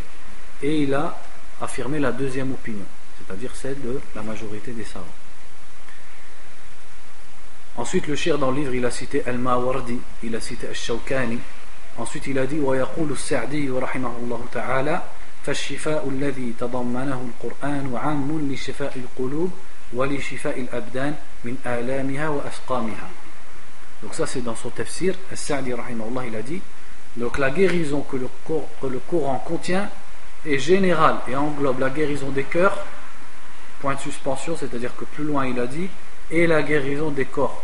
[0.62, 1.18] et il a
[1.62, 2.86] affirmé la deuxième opinion
[3.18, 5.06] c'est-à-dire celle de la majorité des savants
[7.78, 11.40] ensuite le shir dans le livre il a cité Al-Mawardi il a cité Al-Shawkani
[11.98, 15.02] ensuite il a dit ويقول السعدي رحمه الله تعالى
[15.46, 19.52] فالشفاء الذي تضمنه القرآن عام لشفاء القلوب
[19.94, 23.10] ولشفاء الأبدان من آلامها وأسقامها
[24.04, 26.62] Donc ça c'est dans son tafsir, As-Sa'di rahimahullah il a dit
[27.16, 29.90] donc la guérison que le, que le Coran contient
[30.46, 32.78] est générale et englobe la guérison des cœurs,
[33.80, 35.88] point de suspension, c'est-à-dire que plus loin il a dit,
[36.32, 37.64] et la guérison des corps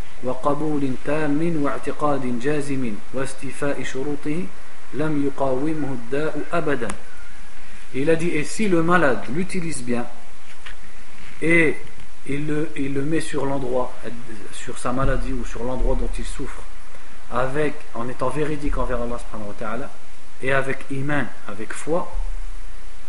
[0.24, 4.44] وقبول تام واعتقاد جازم واستيفاء شروطه
[4.94, 6.88] لم يقاومه الداء أبدا
[7.94, 10.04] Il a dit, et si le malade l'utilise bien,
[11.40, 11.76] et
[12.26, 13.94] il le, il le met sur l'endroit,
[14.52, 16.62] sur sa maladie ou sur l'endroit dont il souffre,
[17.32, 19.90] avec, en étant véridique envers Allah subhanahu wa ta'ala,
[20.42, 22.12] et avec iman, avec foi,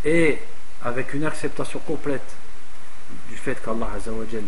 [0.05, 0.39] et
[0.83, 2.40] avec une acceptation complète du
[3.42, 3.88] fait qu'Allah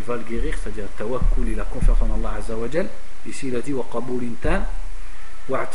[0.07, 2.87] va le guérir, c'est-à-dire tawakkul et la confiance en Allah Azzawajal,
[3.27, 3.85] ici il a dit wa
[5.49, 5.67] wa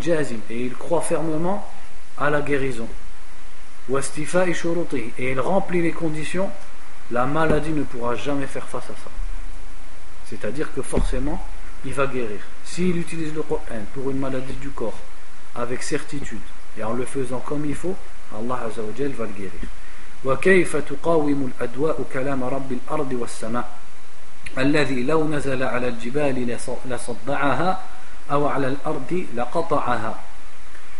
[0.00, 1.66] jazim, et il croit fermement
[2.18, 2.86] à la guérison.
[3.88, 6.50] Wa et il remplit les conditions,
[7.10, 9.10] la maladie ne pourra jamais faire face à ça.
[10.26, 11.42] C'est-à-dire que forcément,
[11.86, 12.40] il va guérir.
[12.64, 13.62] S'il utilise le Coran
[13.94, 14.98] pour une maladie du corps,
[15.54, 16.38] avec certitude,
[16.76, 17.96] et en le faisant comme il faut,
[18.36, 19.77] Allah Azzawajal va le guérir.
[20.24, 23.68] وكيف تقاوم الأدواء كلام رب الأرض والسماء
[24.58, 27.80] الذي لو نزل على الجبال لصدعها
[28.30, 30.14] أو على الأرض لقطعها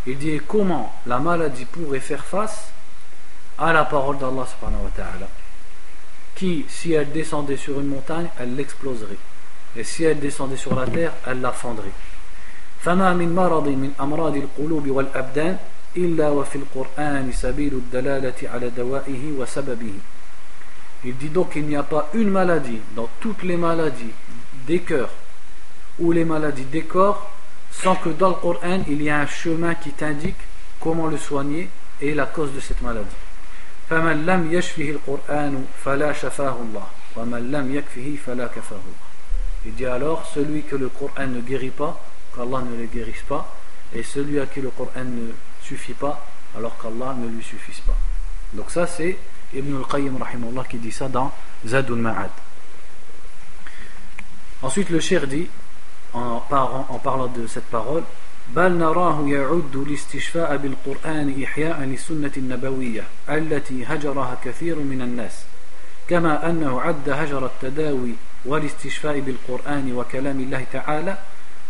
[0.06, 2.70] Il dit comment la maladie pourrait faire face
[3.58, 5.28] à la parole d'Allah subhanahu wa ta'ala
[6.38, 9.18] qui, si elle descendait sur une montagne, elle l'exploserait.
[9.76, 11.92] Et si elle descendait sur la terre, elle la fendrait.
[12.84, 15.58] فما من مرض من أمراض القلوب والأبدان
[15.96, 16.16] Il
[21.16, 24.12] dit donc qu'il n'y a pas une maladie dans toutes les maladies
[24.66, 25.10] des cœurs
[25.98, 27.30] ou les maladies des corps
[27.70, 30.36] sans que dans le Coran il y a un chemin qui t'indique
[30.80, 31.68] comment le soigner
[32.00, 33.06] et la cause de cette maladie.
[39.66, 42.00] Il dit alors celui que le Coran ne guérit pas,
[42.34, 43.54] qu'Allah ne le guérisse pas,
[43.94, 45.32] et celui à qui le Coran ne
[45.68, 46.16] suffit pas
[46.56, 47.96] alors qu'Allah ne lui suffise pas.
[48.52, 49.16] Donc ça c'est
[49.54, 50.16] Ibn al-Qayyim
[50.68, 51.30] qui dit ça dans
[51.66, 52.30] Zadul Ma'ad.
[54.62, 55.48] Ensuite le cher dit
[56.14, 58.04] en, en parlant de cette parole
[58.56, 65.44] بل نراه يعد الاستشفاء بالقرآن إحياء للسنة النبوية التي هجرها كثير من الناس
[66.08, 71.18] كما أنه عد هجر التداوي والاستشفاء بالقرآن وكلام الله تعالى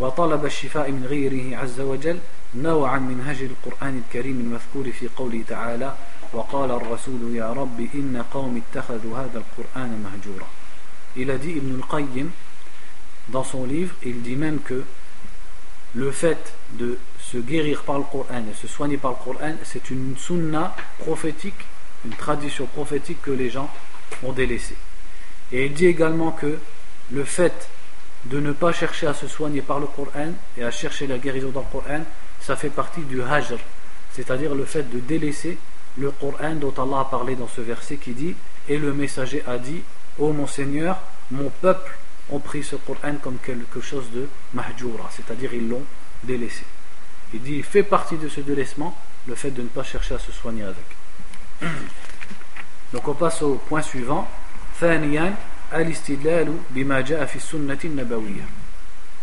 [0.00, 2.18] وطلب الشفاء من غيره عز وجل
[2.55, 5.95] نوعا من هجر القرآن الكريم المذكور في قوله تعالى
[6.33, 10.47] وقال الرسول يا رب إن قوم اتخذوا هذا القرآن مهجورا
[11.15, 12.29] Il a dit Ibn al-Qayyim
[13.29, 14.83] dans son livre, il dit même que
[15.95, 19.91] le fait de se guérir par le Coran et se soigner par le Coran, c'est
[19.91, 21.65] une sunna prophétique,
[22.05, 23.69] une tradition prophétique que les gens
[24.23, 24.75] ont délaissée.
[25.51, 26.57] Et il dit également que
[27.11, 27.69] le fait
[28.25, 31.49] de ne pas chercher à se soigner par le Coran et à chercher la guérison
[31.49, 32.03] dans le Coran,
[32.40, 33.58] ça fait partie du hajr,
[34.12, 35.58] c'est-à-dire le fait de délaisser
[35.98, 38.34] le Coran dont Allah a parlé dans ce verset qui dit
[38.68, 39.82] Et le messager a dit
[40.18, 40.98] Ô mon Seigneur,
[41.30, 41.96] mon peuple
[42.30, 45.84] ont pris ce Coran comme quelque chose de mahjoura, c'est-à-dire ils l'ont
[46.24, 46.64] délaissé.
[47.34, 48.96] Il dit Il fait partie de ce délaissement
[49.26, 51.70] le fait de ne pas chercher à se soigner avec.
[52.92, 54.26] Donc on passe au point suivant.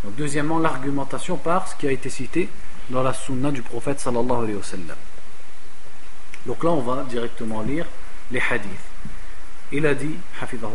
[0.03, 2.49] Donc deuxièmement, l'argumentation par ce qui a été cité
[2.89, 4.97] dans la sunna du prophète sallallahu alayhi wa sallam.
[6.45, 7.85] Donc là, on va directement lire
[8.31, 8.69] les hadiths.
[9.71, 10.69] Il a dit, حفظه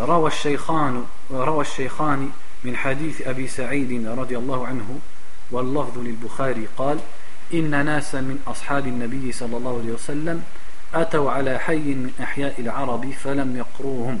[0.00, 2.30] روى الشيخان روى الشيخان
[2.64, 4.98] من حديث أبي سعيد رضي الله عنه
[5.50, 6.98] واللفظ للبخاري قال
[7.54, 10.42] إن ناسا من أصحاب النبي صلى الله عليه وسلم
[10.94, 14.20] أتوا على حي من أحياء العرب فلم يقروهم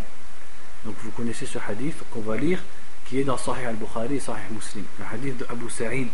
[0.84, 2.60] Donc vous connaissez ce hadith qu'on va lire
[3.04, 4.84] qui est dans Sahih al-Bukhari et Sahih Muslim.
[4.98, 6.08] Le hadith de Abu Sa'id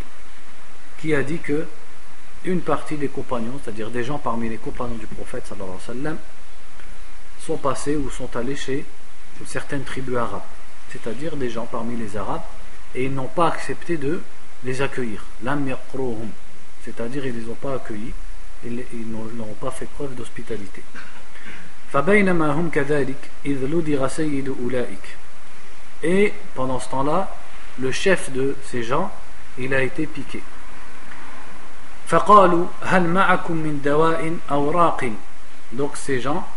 [1.05, 1.66] qui a dit que
[2.46, 5.94] une partie des compagnons, c'est-à-dire des gens parmi les compagnons du prophète sallallahu alayhi wa
[5.94, 6.16] sallam,
[7.40, 8.86] sont passés ou sont allés chez
[9.38, 10.40] une certaine tribu arabe,
[10.90, 12.40] c'est-à-dire des gens parmi les arabes,
[12.94, 14.22] et ils n'ont pas accepté de
[14.64, 15.22] les accueillir.
[15.42, 18.14] c'est-à-dire ils ne les ont pas accueillis,
[18.64, 20.82] ils, n'ont pas fait preuve d'hospitalité.
[26.02, 27.36] Et pendant ce temps-là,
[27.78, 29.12] le chef de ces gens,
[29.59, 30.40] il a été piqué.
[35.71, 36.47] Donc ces gens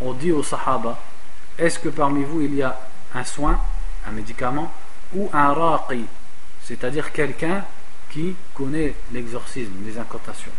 [0.00, 0.98] ont dit aux Sahaba
[1.58, 2.78] Est-ce que parmi vous il y a
[3.14, 3.60] un soin,
[4.08, 4.72] un médicament,
[5.14, 6.04] ou un raqi,
[6.64, 7.64] c'est-à-dire quelqu'un
[8.10, 10.52] qui connaît l'exorcisme, les incantations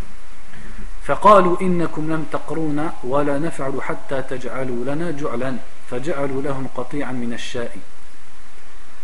[1.03, 5.55] فقالوا إنكم لم تقرونا ولا نفعل حتى تجعلوا لنا جعلا
[5.91, 7.71] فجعلوا لهم قطيعا من الشاء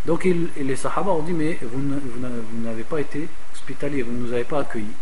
[0.06, 4.26] Donc il, les Sahaba ont dit mais vous, vous n'avez pas été hospitalier, vous ne
[4.26, 4.94] nous avez pas accueillis.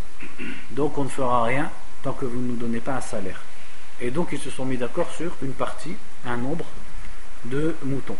[0.71, 1.69] Donc on ne fera rien
[2.03, 3.41] tant que vous ne nous donnez pas un salaire.
[3.99, 5.95] Et donc ils se sont mis d'accord sur une partie,
[6.25, 6.65] un nombre
[7.45, 8.17] de moutons.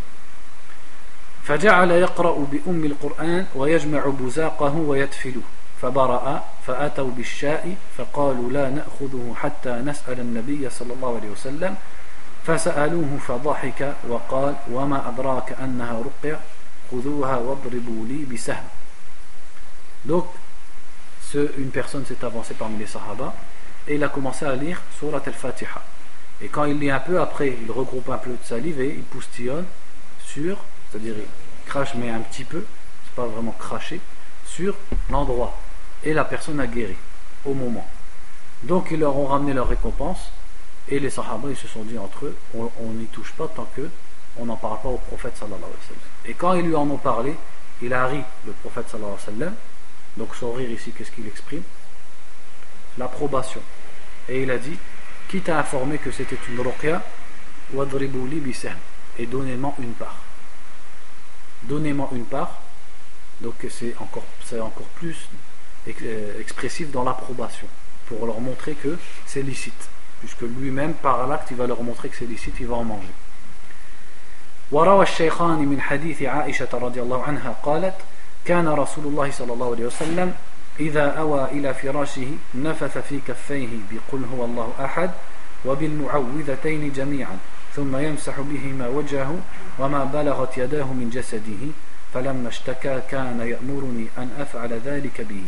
[1.47, 5.41] فجعل يقرأ بأم القرآن ويجمع بزاقه ويتفله
[5.81, 11.75] فبرأ فأتوا بالشاء فقالوا لا نأخذه حتى نسأل النبي صلى الله عليه وسلم
[12.47, 16.39] فسألوه فضحك وقال وما أدراك أنها رقية
[16.91, 18.63] خذوها واضربوا لي بسهم
[20.05, 20.40] Donc, ce,
[21.34, 23.34] une personne s'est avancée parmi les Sahaba
[23.88, 25.82] et il a commencé à lire Surat al-Fatiha.
[26.40, 29.02] Et quand il lit un peu, après, il regroupe un peu de salive et il
[29.02, 29.64] poustillonne
[30.24, 30.58] sur,
[30.90, 32.64] c'est-à-dire il crache mais un petit peu,
[33.04, 34.00] c'est pas vraiment cracher,
[34.46, 34.76] sur
[35.10, 35.56] l'endroit.
[36.04, 36.96] Et la personne a guéri
[37.44, 37.86] au moment.
[38.64, 40.30] Donc ils leur ont ramené leur récompense
[40.88, 43.88] et les Sahaba ils se sont dit entre eux, on n'y touche pas tant que
[44.38, 46.00] on n'en parle pas au prophète sallallahu alayhi wa sallam.
[46.26, 47.34] Et quand ils lui en ont parlé,
[47.82, 49.54] il a ri le prophète sallallahu alayhi wa sallam.
[50.17, 51.63] Donc son rire ici, qu'est-ce qu'il exprime
[52.97, 53.61] L'approbation.
[54.29, 54.77] Et il a dit
[55.27, 57.03] quitte à informer que c'était une ruqya,
[57.73, 58.77] wadribouli bisem,
[59.19, 60.17] et donnez-moi une part.
[61.63, 62.61] Donnez-moi une part,
[63.41, 64.25] donc c'est encore,
[64.61, 65.17] encore plus
[65.87, 67.67] euh, expressif dans l'approbation,
[68.07, 72.15] pour leur montrer que c'est licite, puisque lui-même, par l'acte, il va leur montrer que
[72.15, 73.13] c'est licite, il va en manger.
[74.71, 77.95] وروى الشيخان من حديث عائشة رضي الله عنها قالت
[78.44, 80.34] كان رسول الله صلى الله عليه وسلم
[80.80, 85.10] إذا أوى إلى فراشه نفث في كفيه بقل هو الله أحد
[85.64, 87.38] وبالمعوذتين جميعا
[87.76, 89.38] ثم يمسح بهما وجهه
[89.78, 91.62] وما بلغت يداه من جسده
[92.14, 95.42] فلما اشتكى كان يأمرني أن أفعل ذلك به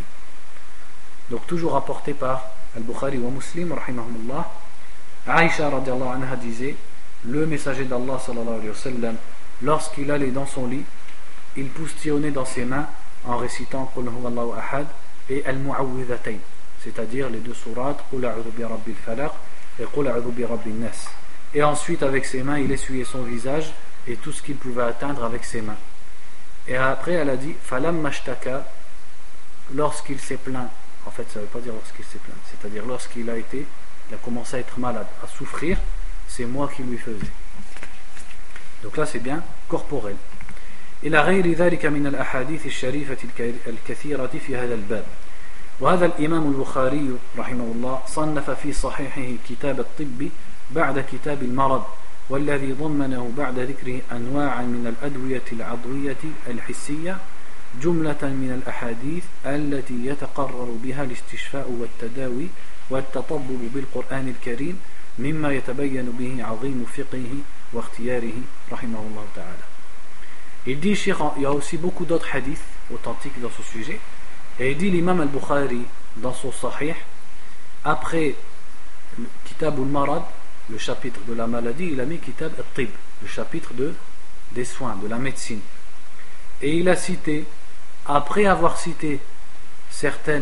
[1.31, 4.51] Donc toujours rapporté par Al-Bukhari wa Muslim, rahimahumullah,
[5.27, 6.77] Aïcha radiallahu anha disait
[7.25, 9.17] Le messager d'Allah sallallahu alayhi wa sallam,
[9.63, 10.85] lorsqu'il allait dans son lit,
[11.57, 12.89] il poustillonnait dans ses mains
[13.25, 13.91] en récitant
[14.57, 14.87] ahad
[15.31, 16.39] et Al-Mu'awwidhatayn,
[16.83, 19.33] c'est-à-dire les deux sourates Qul a'udhu bi rabbil falaq
[19.81, 21.09] et Qul a'udhu bi rabbin nas.
[21.55, 23.73] Et ensuite, avec ses mains, il essuyait son visage
[24.07, 25.77] et tout ce qu'il pouvait atteindre avec ses mains.
[26.67, 28.67] Et après, elle a dit Falam mashtaka,
[29.73, 30.69] lorsqu'il s'est plaint,
[31.07, 33.67] en fait, ça ne veut pas dire lorsqu'il s'est plaint, c'est-à-dire lorsqu'il a été,
[34.11, 35.79] il a commencé à être malade, à souffrir,
[36.29, 37.31] c'est moi qui lui faisais.
[38.83, 40.17] Donc là, c'est bien corporel.
[41.05, 43.17] إلى غير ذلك من الأحاديث الشريفة
[43.67, 45.05] الكثيرة في هذا الباب.
[45.81, 50.29] وهذا الإمام البخاري رحمه الله صنف في صحيحه كتاب الطب
[50.71, 51.85] بعد كتاب المرض
[52.31, 57.19] والذي ضمنه بعد ذكره أنواعا من الأدوية العضوية الحسية
[57.83, 62.47] جملة من الأحاديث التي يتقرر بها الاستشفاء والتداوي
[62.91, 64.81] والتطبب بالقرآن الكريم
[65.19, 67.35] مما يتبين به عظيم فقهه
[67.73, 68.43] واختياره
[68.73, 69.74] رحمه الله تعالى.
[70.67, 70.99] Il dit,
[71.37, 72.63] il y a aussi beaucoup d'autres hadiths
[72.93, 74.01] authentiques dans ce sujet.
[74.59, 75.83] Et il dit l'imam al-Bukhari
[76.17, 76.95] dans son sahih,
[77.85, 78.35] après
[79.45, 80.23] Kitab al-Marad,
[80.71, 82.89] le chapitre de la maladie, il a mis Kitab al-Tib,
[83.21, 83.95] le chapitre de,
[84.53, 85.61] des soins, de la médecine.
[86.63, 87.45] Et il a cité,
[88.07, 89.21] après avoir cité
[89.91, 90.41] certains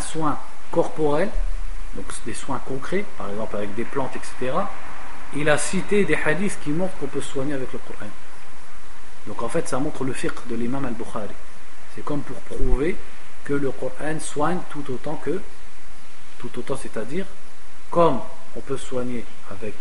[0.00, 0.38] soins
[0.70, 1.30] corporels,
[1.94, 4.56] donc des soins concrets, par exemple avec des plantes, etc.,
[5.36, 8.06] il a cité des hadiths qui montrent qu'on peut soigner avec le Coran.
[9.27, 11.33] Donc en fait, ça montre le fiqh de l'imam al-Bukhari.
[11.95, 12.95] C'est comme pour prouver
[13.43, 15.39] que le Coran soigne tout autant que,
[16.37, 17.25] tout autant, c'est-à-dire,
[17.91, 18.19] comme
[18.55, 19.73] on peut soigner avec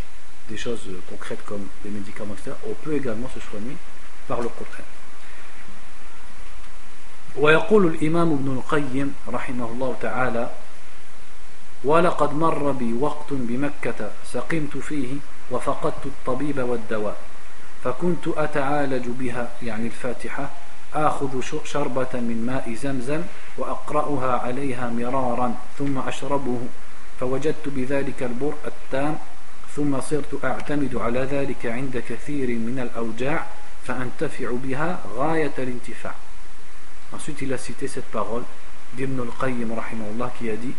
[0.49, 3.77] des choses concrètes comme les médicaments, etc., on peut également se soigner
[4.27, 4.85] par le Coran.
[7.37, 10.51] ويقول الإمام ابن القيم رحمه الله تعالى
[11.85, 15.17] ولقد مر بي وقت بمكة سقمت فيه
[15.51, 17.17] وفقدت الطبيب والدواء
[17.84, 20.50] فكنت أتعالج بها يعني الفاتحة
[20.94, 23.22] آخذ شربة من ماء زمزم
[23.58, 26.60] وأقرأها عليها مرارا ثم أشربه
[27.20, 29.18] فوجدت بذلك البرء التام
[29.76, 33.46] ثم صرت أعتمد على ذلك عند كثير من الأوجاع
[33.86, 36.14] فأنتفع بها غاية الانتفاع.
[37.14, 38.44] Ensuite, il a cité cette parole
[38.94, 39.70] d'Ibn al-Qayyim,
[40.38, 40.74] qui a dit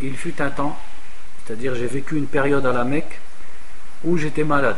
[0.00, 0.76] il fut un temps,
[1.44, 3.18] c'est-à-dire j'ai vécu une période à la Mecque
[4.04, 4.76] où j'étais malade.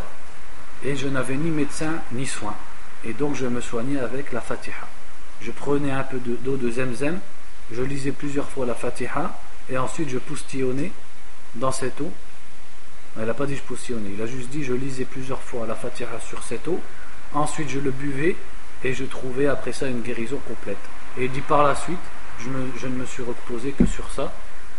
[0.84, 2.54] Et je n'avais ni médecin ni soin.
[3.04, 4.86] Et donc je me soignais avec la Fatiha.
[5.40, 7.18] Je prenais un peu d'eau de, Zemzem,
[7.72, 10.92] je lisais plusieurs fois la Fatiha et ensuite je poustillonnais
[11.56, 12.12] dans cette eau.
[13.18, 15.74] Il n'a pas dit je poustillonnais, il a juste dit je lisais plusieurs fois la
[15.74, 16.80] Fatiha sur cette eau.
[17.34, 18.36] Ensuite je le buvais
[18.84, 20.78] et je trouvais après ça une guérison complète.
[21.18, 21.98] Et il dit par la suite,
[22.40, 22.48] je,
[22.80, 24.32] je ne me suis reposé que sur ça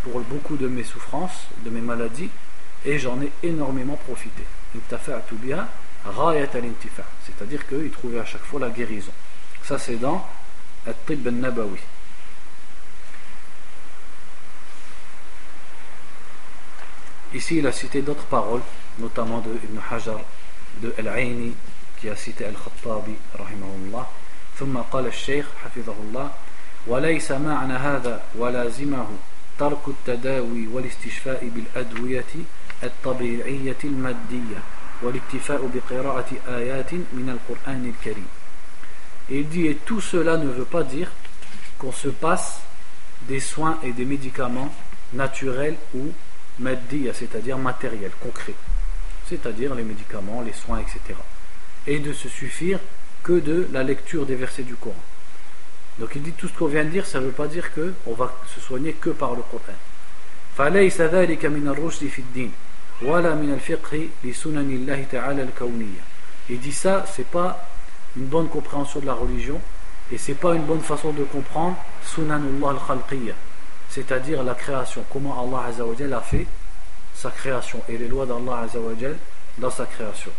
[0.03, 2.29] pour beaucoup de mes souffrances, de mes maladies,
[2.85, 4.43] et j'en ai énormément profité.
[7.26, 9.12] C'est-à-dire qu'il trouvait à chaque fois la guérison.
[9.64, 10.26] Ça c'est dans
[10.86, 11.78] At-Tib nabawi
[17.34, 18.62] Ici il a cité d'autres paroles,
[18.98, 20.20] notamment de Ibn Hajar,
[20.80, 21.52] de Al-Aini,
[22.00, 24.06] qui a cité Al-Khattabi, rahimahullah.
[24.59, 26.30] ثم قال الشيخ حفظه الله
[26.86, 29.06] وليس معنى هذا ولازمه
[29.59, 32.34] ترك التداوي والاستشفاء بالأدوية
[32.82, 34.61] الطبيعية المادية
[39.29, 41.11] il dit, et tout cela ne veut pas dire
[41.77, 42.61] qu'on se passe
[43.27, 44.73] des soins et des médicaments
[45.13, 46.11] naturels ou
[46.59, 48.55] maddiya, c'est-à-dire matériels, concrets,
[49.27, 50.99] c'est-à-dire les médicaments, les soins, etc.
[51.87, 52.79] Et de se suffire
[53.23, 54.95] que de la lecture des versets du Coran.
[55.99, 58.13] Donc il dit tout ce qu'on vient de dire, ça ne veut pas dire qu'on
[58.13, 59.61] va se soigner que par le Coran.
[66.49, 67.67] Il dit ça, c'est pas
[68.15, 69.59] une bonne compréhension de la religion
[70.11, 71.75] et c'est pas une bonne façon de comprendre
[72.05, 73.33] sunanullah al-khalqiyya,
[73.89, 76.47] c'est-à-dire la création, comment Allah Azza a fait
[77.13, 78.79] sa création et les lois d'Allah Azza
[79.57, 80.31] dans sa création.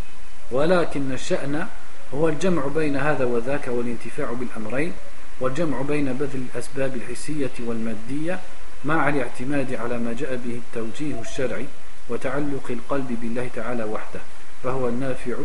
[0.50, 1.66] ولكن الشأن
[2.14, 4.92] هو الجمع بين هذا وذاك والانتفاع بالأمرين
[5.40, 8.40] والجمع بين بذل الأسباب الحسية والمادية
[8.84, 11.66] مع الاعتماد على ما جاء به التوجيه الشرعي
[12.09, 14.19] وتعلق القلب بالله تعالى وحده
[14.63, 15.35] فهو النافع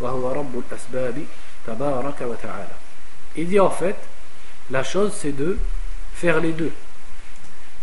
[0.00, 1.24] وهو رب الأسباب
[1.66, 2.74] تبارك وتعالى
[3.36, 3.96] Il dit en fait,
[4.70, 5.58] la chose c'est de
[6.14, 6.72] faire les deux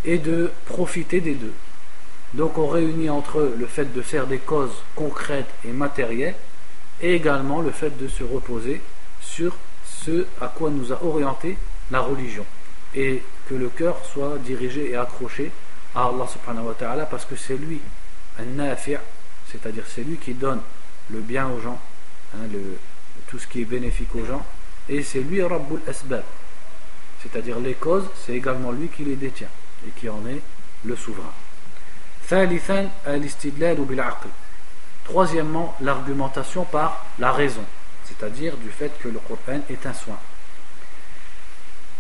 [0.06, 1.54] et de profiter des deux.
[2.34, 6.36] Donc on réunit entre eux le fait de faire des causes concrètes et matérielles
[7.02, 8.82] et également le fait de se reposer
[9.20, 11.58] sur ce à quoi nous a orienté
[11.92, 12.46] la religion
[12.96, 15.52] et que le cœur soit dirigé et accroché
[15.94, 18.05] à Allah subhanahu wa ta'ala parce que c'est lui un
[19.52, 20.62] c'est-à-dire c'est lui qui donne
[21.10, 21.80] le bien aux gens,
[22.36, 22.48] hein,
[23.28, 24.46] tout ce qui est bénéfique aux gens,
[24.90, 26.24] et c'est lui Rabbul Asbab,
[27.22, 29.50] c'est-à-dire les causes, c'est également lui qui les détient
[29.88, 30.42] et qui en est
[30.86, 31.34] le souverain.
[35.04, 37.64] Troisièmement, l'argumentation par la raison,
[38.06, 40.18] c'est-à-dire du fait que le Coran est un soin.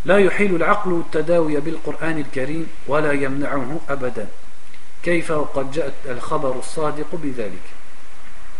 [0.05, 4.27] لا يحيل العقل التداوي بالقرآن الكريم ولا يمنعه أبدا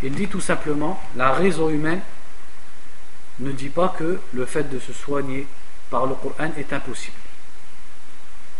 [0.04, 2.02] il dit tout simplement, la raison humaine
[3.40, 5.46] ne dit pas que le fait de se soigner
[5.90, 7.18] par le Coran est impossible.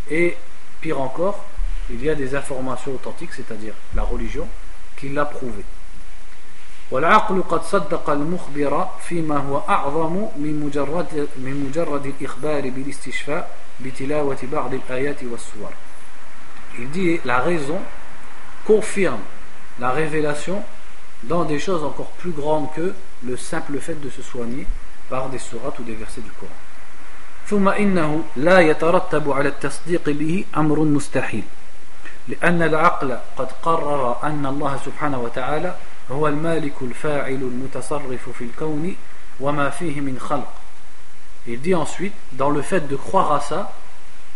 [0.10, 0.38] Et
[0.80, 1.46] pire encore,
[1.90, 4.48] il y a des informations authentiques, c'est-à-dire la religion,
[4.98, 5.64] qui l'a prouvé.
[6.92, 14.74] والعقل قد صدق المخبر فيما هو أعظم من مجرد, من مجرد الإخبار بالاستشفاء بتلاوة بعض
[14.74, 15.72] الآيات والسور
[16.80, 17.80] il dit la raison
[18.66, 19.20] confirme
[19.80, 20.64] la révélation
[21.24, 24.66] dans des choses encore plus grandes que le simple fait de se soigner
[25.10, 26.54] par des sourates ou des versets du Coran.
[27.48, 31.44] ثم إنه لا يترتب على التصديق به أمر مستحيل
[32.28, 35.76] لأن العقل قد قرر أن الله سبحانه وتعالى
[36.12, 38.96] هو المالك الفاعل المتصرف في الكون
[39.40, 40.54] وما فيه من خلق
[41.48, 43.74] Il dit ensuite, dans le fait de croire à ça,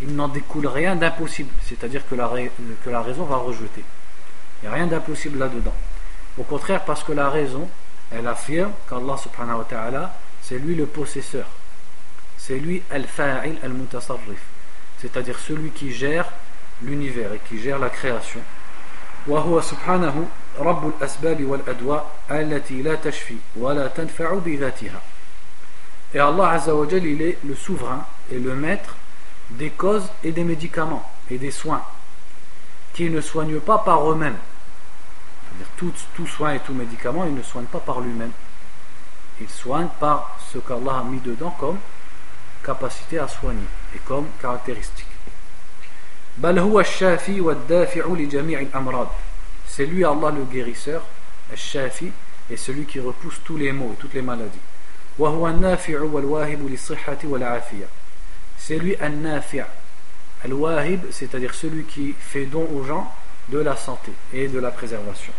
[0.02, 2.30] il n'en découle rien d'impossible, c'est-à-dire que la,
[2.84, 3.84] que la raison va rejeter.
[4.62, 5.74] Il n'y a rien d'impossible là-dedans.
[6.38, 7.70] Au contraire, parce que la raison,
[8.12, 11.48] elle affirme qu'Allah subhanahu wa ta'ala, c'est lui le possesseur.
[12.38, 14.42] C'est lui al-fa'il al-mutasarrif.
[15.00, 16.26] C'est-à-dire celui qui gère
[16.82, 18.42] l'univers et qui gère la création.
[19.28, 20.28] وهو سبحانه
[20.60, 25.02] رب الأسباب والأدواء التي لا تشفي ولا تنفع بذاتها.
[26.14, 28.96] Et Allah Azza wa il est le souverain et le maître
[29.52, 31.84] des causes et des médicaments et des soins
[32.94, 34.38] qui ne soignent pas par eux-mêmes.
[35.78, 38.32] Tout, tout soin et tout médicament, il ne soigne pas par lui-même.
[39.40, 41.78] Il soigne par ce qu'Allah a mis dedans comme
[42.64, 45.06] capacité à soigner et comme caractéristique.
[49.68, 51.02] C'est lui Allah le guérisseur,
[51.52, 52.12] الشافي,
[52.50, 54.60] et celui qui repousse tous les maux et toutes les maladies.
[55.20, 57.86] وهو النافع والواهب للصحة والعافية
[58.61, 59.63] c'est lui un nafi'
[60.45, 63.13] Al-Wahib, c'est-à-dire celui qui fait don aux gens
[63.49, 65.33] de la santé et de la préservation.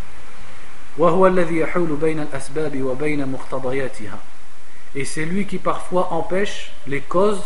[4.94, 7.42] Et c'est lui qui parfois empêche les causes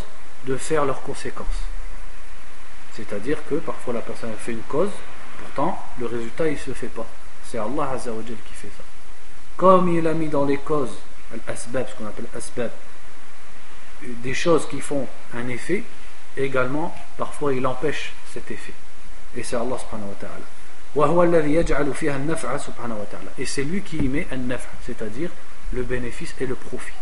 [0.47, 1.45] de faire leurs conséquences.
[2.95, 4.89] C'est-à-dire que parfois la personne fait une cause,
[5.37, 7.05] pourtant le résultat il se fait pas.
[7.45, 8.83] C'est Allah Azzawajal qui fait ça.
[9.57, 10.97] Comme il a mis dans les causes,
[11.31, 12.71] al-asbab, ce qu'on appelle asbab,
[14.01, 15.83] des choses qui font un effet,
[16.37, 18.73] également, parfois il empêche cet effet.
[19.35, 20.15] Et c'est Allah subhanahu wa
[23.09, 23.31] ta'ala.
[23.37, 25.29] Et c'est lui qui y met un naf, c'est-à-dire
[25.73, 26.93] le bénéfice et le profit.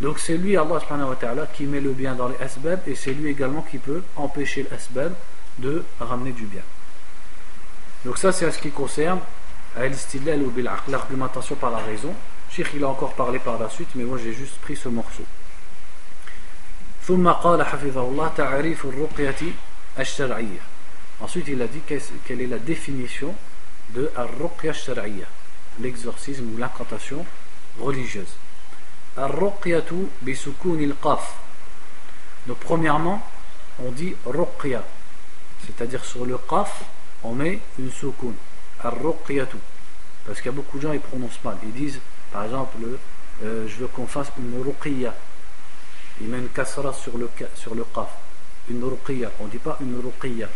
[0.00, 2.94] Donc c'est lui, Allah subhanahu wa ta'ala, qui met le bien dans les asbab et
[2.94, 5.12] c'est lui également qui peut empêcher l'asbab
[5.58, 6.62] de ramener du bien.
[8.04, 9.20] Donc ça c'est ce qui concerne
[9.76, 12.14] l'argumentation par la raison.
[12.50, 15.24] Cheikh il a encore parlé par la suite, mais moi j'ai juste pris ce morceau
[17.07, 19.41] ثم قال حفظه الله تعريف الرقية
[19.99, 20.59] الشرعية
[21.21, 21.81] Ensuite, il a dit
[22.25, 23.35] quelle est la définition
[23.93, 25.25] de ar-ruqya shar'iyya,
[25.81, 27.25] l'exorcisme ou l'incantation
[27.79, 28.37] religieuse.
[29.17, 31.35] Ar-ruqyatu bisukun il-qaf.
[32.47, 33.21] Donc, premièrement,
[33.83, 34.81] on dit ruqya,
[35.65, 36.83] c'est-à-dire sur le qaf,
[37.23, 38.33] on met une sukun.
[38.81, 39.57] Ar-ruqyatu.
[40.25, 41.57] Parce qu'il y a beaucoup de gens, ils prononcent mal.
[41.63, 41.99] Ils disent,
[42.31, 42.77] par exemple,
[43.43, 45.13] euh, je veux qu'on fasse une ruqya.
[46.21, 48.09] Ils mettent une kasra sur le, sur le qaf.
[48.69, 49.31] Une ruqya.
[49.39, 50.47] On ne dit pas une ruqya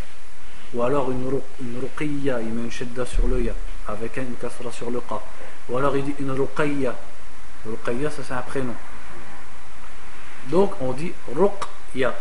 [0.74, 1.30] ou alors une,
[1.62, 3.54] une ruqiyya, il met une shedda sur le ya,
[3.88, 5.22] avec une kasra sur le qaf.
[5.70, 6.96] Ou alors il dit une ruqiyya.
[7.66, 8.74] Ruqiyya, ça c'est un prénom.
[10.48, 12.14] Donc on dit ruqya.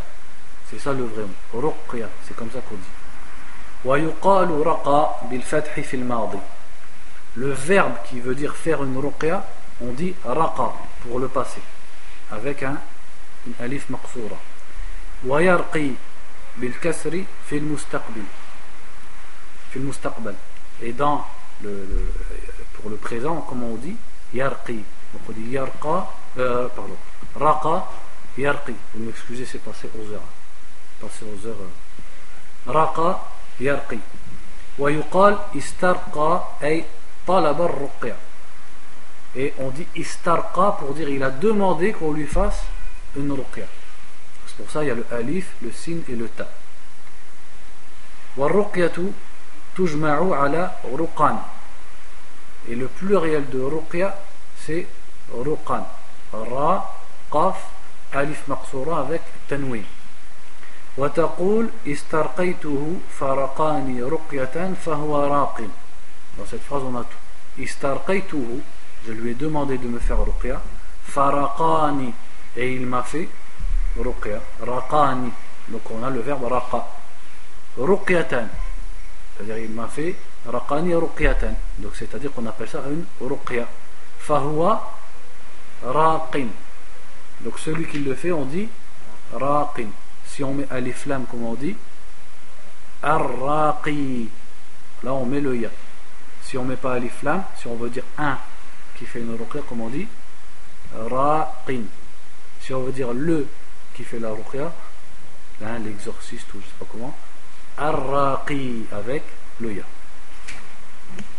[0.70, 1.60] C'est ça le vrai mot.
[1.60, 2.82] Ruqya, c'est comme ça qu'on dit.
[3.84, 6.38] ويقال رقى بالفتح في الماضي.
[7.34, 9.44] Le verbe qui veut dire faire une ruqya,
[9.80, 10.72] on dit raqa
[11.02, 11.60] pour le passé,
[12.30, 12.76] avec un
[13.46, 14.38] une alif maqsoura.
[15.26, 15.90] ويرقي
[16.56, 18.24] بالكسر في المستقبل
[19.70, 20.34] في المستقبل
[20.82, 21.24] et dans
[21.62, 22.12] le, le,
[22.74, 23.96] pour le présent comment on dit
[24.34, 24.82] yarqi
[25.12, 26.96] donc on dit yarqa euh, pardon
[27.36, 27.86] raqa
[28.36, 30.28] yarqi vous m'excusez c'est passé aux heures
[31.00, 31.70] passé aux heures
[32.66, 33.20] raqa
[33.60, 34.00] yarqi
[34.78, 36.84] ويقال استرقى أي
[37.26, 38.16] طلب الرقية
[39.36, 42.62] et on dit istarqa pour dire il a demandé qu'on lui fasse
[43.16, 43.66] une ruqya
[44.56, 46.48] pour ça il y a le alif, le sin et le ta.
[49.74, 51.38] tujma'u ala ruqan.
[52.68, 54.16] Et le pluriel de ruqya,
[54.64, 54.86] c'est
[55.32, 55.86] ruqan.
[56.32, 56.94] Ra,
[57.30, 57.56] qaf,
[58.12, 59.84] alif maqsoura avec tanwin.
[60.98, 65.60] وتقول استرقيته فرقاني رقية فهو راق
[66.36, 68.60] dans cette phrase on a tout istarqaytuhu
[69.06, 70.60] je lui ai demandé de me faire ruqya
[71.04, 72.12] faraqani
[72.57, 73.29] et il m'a fait
[73.95, 75.31] ruqya, raqani.
[75.69, 76.87] Donc on a le verbe raqa.
[77.77, 78.47] Ruqyatan.
[79.37, 81.53] C'est-à-dire il m'a fait raqani ruqyatan.
[81.77, 83.67] Donc c'est-à-dire qu'on appelle ça une ruqya.
[84.19, 84.91] Fahuwa
[85.85, 86.47] raqin.
[87.41, 88.67] Donc celui qui le fait, on dit
[89.31, 89.89] raqin.
[90.25, 91.75] Si on met alif lam, comment on dit
[93.03, 94.29] Ar-raqi.
[95.03, 95.69] Là on met le ya.
[96.41, 98.37] Si on met pas alif lam, si on veut dire un
[98.97, 100.07] qui fait une ruqya, comment on dit
[100.95, 101.83] Raqin
[102.66, 103.46] Si on veut dire le
[103.94, 104.72] qui fait la ruqya,
[105.64, 107.14] hein, l'exorciste ou je sais pas comment,
[107.76, 109.22] arraqi avec
[109.60, 109.84] le ya.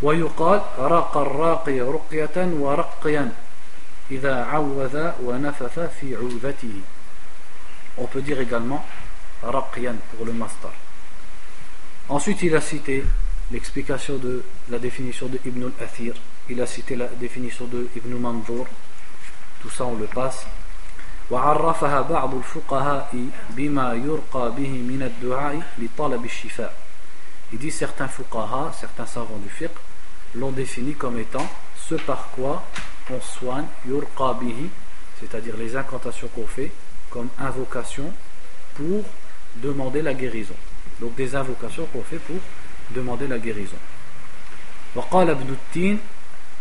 [0.04, 3.32] ويقال رق الراقي رقية ورقيا
[4.12, 6.76] إذا عوذ ونفث في عوذته
[7.98, 8.84] On peut dire également
[9.44, 10.72] raqiyan pour le master.
[12.10, 13.04] Ensuite, il a cité
[13.52, 16.16] l'explication de la définition de Ibn al-Athir.
[16.50, 18.66] Il a cité la définition de Ibn Manzour.
[19.62, 20.48] Tout ça, on le passe.
[21.32, 26.74] وعرفها بعض الفقهاء بما يرقى به من الدعاء لطلب الشفاء
[27.54, 29.78] Il dit certains fuqaha, certains savants du fiqh
[30.34, 31.48] l'ont défini comme étant
[31.88, 32.64] ce par quoi
[33.12, 34.70] on soigne yurqa bihi,
[35.20, 36.72] c'est-à-dire les incantations qu'on fait
[37.12, 38.12] comme invocation
[38.74, 39.04] pour
[39.58, 40.56] demander la guérison.
[41.00, 42.38] Donc des invocations qu'on fait pour
[42.96, 43.78] demander la guérison.
[44.96, 46.00] وقال ابن التين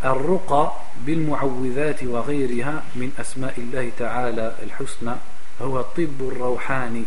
[0.04, 0.72] الرقى
[1.05, 5.15] بالمعوذات وغيرها من أسماء الله تعالى الحسنى
[5.61, 7.03] هو الطب الروحاني.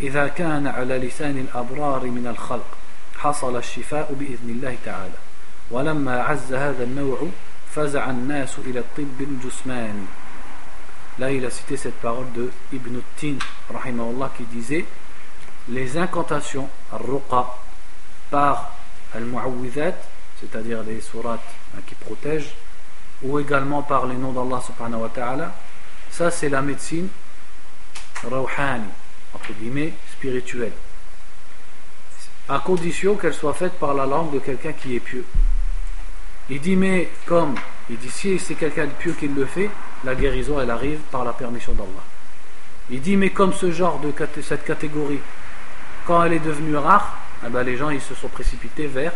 [0.00, 2.78] إذا كان على لسان الأبرار من الخلق
[3.18, 5.18] حصل الشفاء بإذن الله تعالى.
[5.70, 7.18] ولما عز هذا النوع
[7.74, 10.06] فزع الناس إلى الطب الجسماني.
[11.18, 13.38] Là, il a cité cette parole de Ibn Tin,
[13.70, 14.84] rahimahullah, qui disait
[15.68, 17.56] Les incantations, al-ruqa,
[18.30, 18.72] par
[19.14, 19.96] al-mu'awwidhat,
[20.40, 21.40] c'est-à-dire les sourates
[21.76, 22.54] hein, qui protègent,
[23.22, 25.54] ou également par les noms d'Allah subhanahu wa ta'ala,
[26.10, 27.08] ça c'est la médecine
[28.24, 28.88] rawhani,
[29.34, 30.72] entre guillemets, spirituelle.
[32.48, 35.24] à condition qu'elle soit faite par la langue de quelqu'un qui est pieux.
[36.48, 37.54] Il dit, mais comme,
[37.90, 39.68] il dit, si c'est quelqu'un de pieux qui le fait,
[40.04, 42.04] la guérison, elle arrive par la permission d'Allah.
[42.88, 45.20] Il dit, mais comme ce genre de cette catégorie,
[46.06, 49.12] quand elle est devenue rare, eh ben, les gens ils se sont précipités vers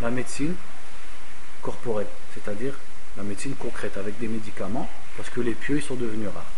[0.00, 0.54] la médecine
[1.60, 2.72] corporelle, c'est-à-dire
[3.19, 6.51] la médecine concrète avec des médicaments, parce que les pieux ils sont devenus rares.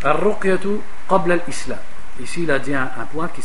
[1.09, 1.79] qabla al-islam.
[2.21, 3.43] Ici, il a dit un, point qu'il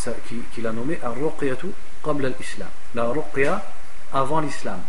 [0.52, 1.66] qui, a nommé Ar-Ruqyatu
[2.04, 2.68] qabla al-islam.
[2.94, 3.64] La ruqya
[4.12, 4.80] avant l'islam.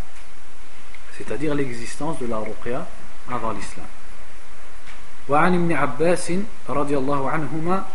[1.18, 2.88] C'est-à-dire l'existence de la ruqya
[3.30, 3.88] avant l'islam.
[5.30, 6.34] وعن ابن عباس
[6.70, 7.86] رضي الله عنهما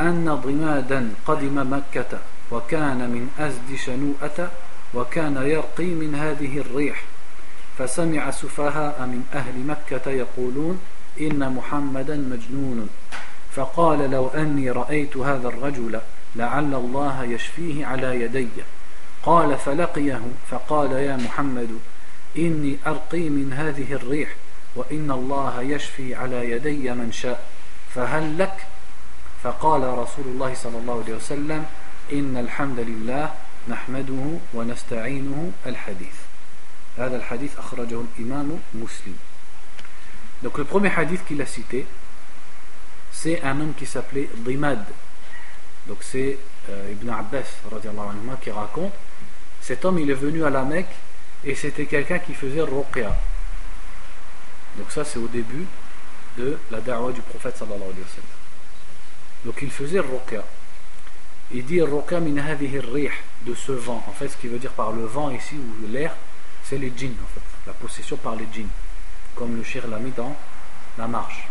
[0.00, 2.18] أن ضمادا قدم مكة
[2.50, 4.50] وكان من أزد شنوءة
[4.93, 7.03] وكان يرقي من هذه الريح
[7.77, 10.79] فسمع سفهاء من أهل مكة يقولون
[11.21, 12.89] إن محمدا مجنون.
[13.55, 15.99] فقال لو أني رأيت هذا الرجل
[16.35, 18.47] لعل الله يشفيه على يدي.
[19.23, 20.21] قال فلقيه
[20.51, 21.79] فقال يا محمد
[22.37, 24.29] إني أرقي من هذه الريح
[24.75, 27.45] وإن الله يشفي على يدي من شاء.
[27.95, 28.53] فهل لك؟
[29.43, 31.65] فقال رسول الله صلى الله عليه وسلم
[32.13, 33.31] إن الحمد لله
[33.68, 36.16] نحمده ونستعينه الحديث
[36.98, 39.16] هذا الحديث أخرجه الإمام مسلم
[40.42, 41.86] Donc le premier hadith qu'il a cité,
[43.10, 44.84] c'est un homme qui s'appelait Dimad.
[45.86, 48.92] Donc c'est euh, Ibn Abbas anhu, qui raconte.
[49.62, 50.94] Cet homme il est venu à la Mecque
[51.44, 53.16] et c'était quelqu'un qui faisait ruqya.
[54.76, 55.66] Donc ça c'est au début
[56.36, 59.44] de la da'wah du prophète sallallahu alayhi wa sallam.
[59.46, 60.44] Donc il faisait ruqya.
[61.52, 63.10] Il dit ruqya min rih
[63.45, 64.03] de ce vent.
[64.07, 66.15] En fait ce qui veut dire par le vent ici ou l'air,
[66.63, 68.69] c'est les djinns en fait, la possession par les djinns.
[69.35, 70.35] Comme le shir l'a mis dans
[70.97, 71.47] la marche.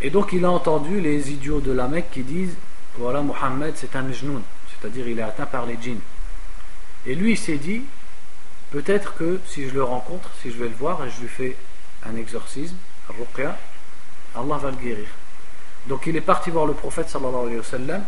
[0.00, 2.56] Et donc il a entendu les idiots de la Mecque qui disent
[2.96, 6.00] voilà Mohammed c'est un mjnoun, c'est-à-dire il est atteint par les djinns.
[7.06, 7.82] Et lui il s'est dit
[8.70, 11.56] peut-être que si je le rencontre, si je vais le voir et je lui fais
[12.04, 12.76] un exorcisme,
[13.10, 13.56] un ruqya,
[14.34, 15.08] Allah va le guérir.
[15.86, 18.04] Donc il est parti voir le prophète sallallahu alayhi wa sallam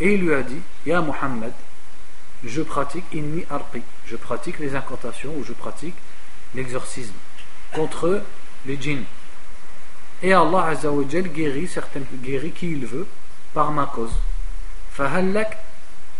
[0.00, 1.52] et il lui a dit Ya Muhammad,
[2.44, 3.44] je pratique inni
[4.06, 5.94] je pratique les incantations ou je pratique
[6.54, 7.14] l'exorcisme
[7.72, 8.22] contre
[8.66, 9.04] les djinns.
[10.22, 13.06] Et Allah Azzawajal guérit certaines guérit qui il veut
[13.52, 14.14] par ma cause.
[14.92, 15.58] Fahallak,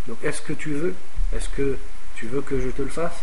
[0.08, 0.94] donc est-ce que tu veux
[1.34, 1.78] Est-ce que
[2.16, 3.22] tu veux que je te le fasse?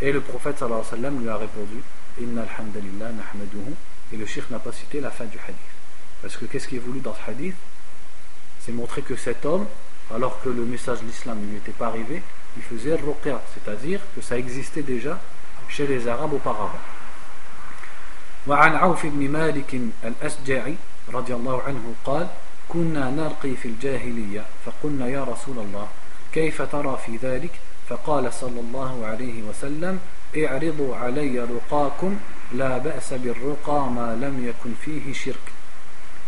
[0.00, 1.82] Et le prophète sallallahu alayhi wa lui a répondu
[2.20, 3.74] Inna alhamdulillah nahmaduhu.
[4.12, 5.56] Et le shirk n'a pas cité la fin du hadith.
[6.20, 7.56] Parce que qu'est-ce qui est voulu dans ce hadith?
[8.60, 9.66] C'est montrer que cet homme,
[10.13, 12.21] alors que le message de l'islam ne lui était pas arrivé,
[12.55, 15.19] il faisait ruqya, c'est-à-dire que ça existait déjà
[15.69, 16.79] chez les Arabes auparavant.
[18.47, 20.75] وعن عوف بن مالك الأسجعي
[21.13, 22.27] رضي الله عنه قال
[22.69, 25.87] كنا نرقي في الجاهلية فقلنا يا رسول الله
[26.33, 27.51] كيف ترى في ذلك
[27.89, 29.99] فقال صلى الله عليه وسلم
[30.37, 32.19] اعرضوا علي رقاكم
[32.53, 35.51] لا بأس بالرقى ما لم يكن فيه شرك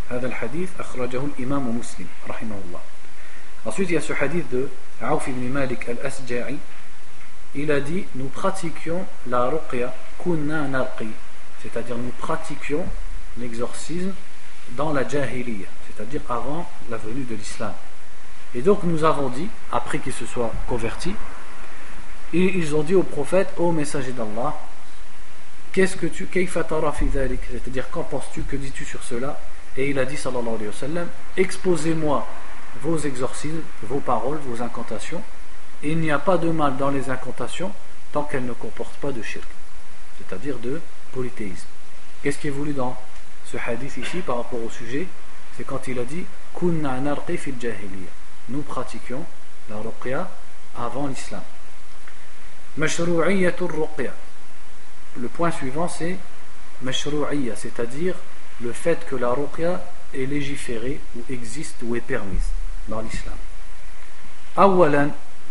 [0.10, 2.80] هذا الحديث أخرجه الإمام مسلم رحمه الله
[3.67, 4.69] Ensuite, il y a ce hadith de
[5.03, 6.59] Aouf ibn Malik al-Asja'i.
[7.55, 11.09] Il a dit Nous pratiquions la ruqya kunna narqi.
[11.63, 12.85] C'est-à-dire, nous pratiquions
[13.39, 14.13] l'exorcisme
[14.73, 17.73] dans la jahiliya, c'est-à-dire avant la venue de l'islam.
[18.55, 21.15] Et donc, nous avons dit, après qu'ils se soient convertis,
[22.33, 24.55] ils ont dit au prophète Ô messager d'Allah,
[25.73, 26.29] qu'est-ce que tu.
[26.33, 29.41] C'est-à-dire, qu'en penses-tu Que dis-tu sur cela?
[29.77, 32.27] Et il a dit, sallallahu alayhi wa sallam Exposez-moi
[32.83, 35.23] vos exorcismes, vos paroles, vos incantations.
[35.83, 37.73] Et il n'y a pas de mal dans les incantations
[38.13, 39.49] tant qu'elles ne comportent pas de shirk,
[40.19, 40.81] c'est-à-dire de
[41.13, 41.67] polythéisme.
[42.23, 42.97] Qu'est-ce qui est voulu dans
[43.45, 45.07] ce hadith ici par rapport au sujet?
[45.57, 46.25] C'est quand il a dit
[46.59, 47.01] Kunna
[47.37, 47.55] fil
[48.49, 49.25] Nous pratiquions
[49.69, 50.31] la ruqya
[50.77, 51.43] avant l'islam.
[52.77, 52.89] Le
[55.29, 56.17] point suivant c'est
[57.57, 58.15] c'est-à-dire
[58.61, 62.51] le fait que la ruqya est légiférée ou existe ou est permise
[62.89, 63.39] dans l'islam.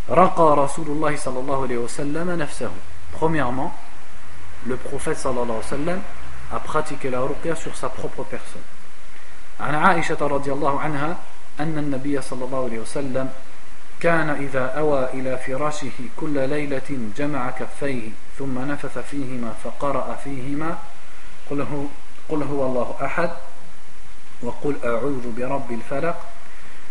[0.09, 2.71] رقى رسول الله صلى الله عليه وسلم نفسه
[3.19, 3.71] Premièrement,
[4.67, 6.01] le prophète صلى الله عليه وسلم
[6.51, 8.61] a pratiqué la ruqya sur sa propre personne.
[9.59, 11.17] عن عائشة رضي الله عنها
[11.59, 13.29] أن النبي صلى الله عليه وسلم
[13.99, 18.09] كان إذا أوى إلى فراشه كل ليلة جمع كفيه
[18.39, 20.77] ثم نفث فيهما فقرأ فيهما
[21.49, 21.83] قل هو,
[22.29, 23.29] قل هو الله أحد
[24.43, 26.15] وقل أعوذ برب الفلق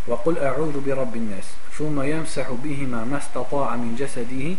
[0.06, 1.44] وقل أعوذ برب الناس
[1.78, 4.56] ثم يمسح بهما ما استطاع من جسده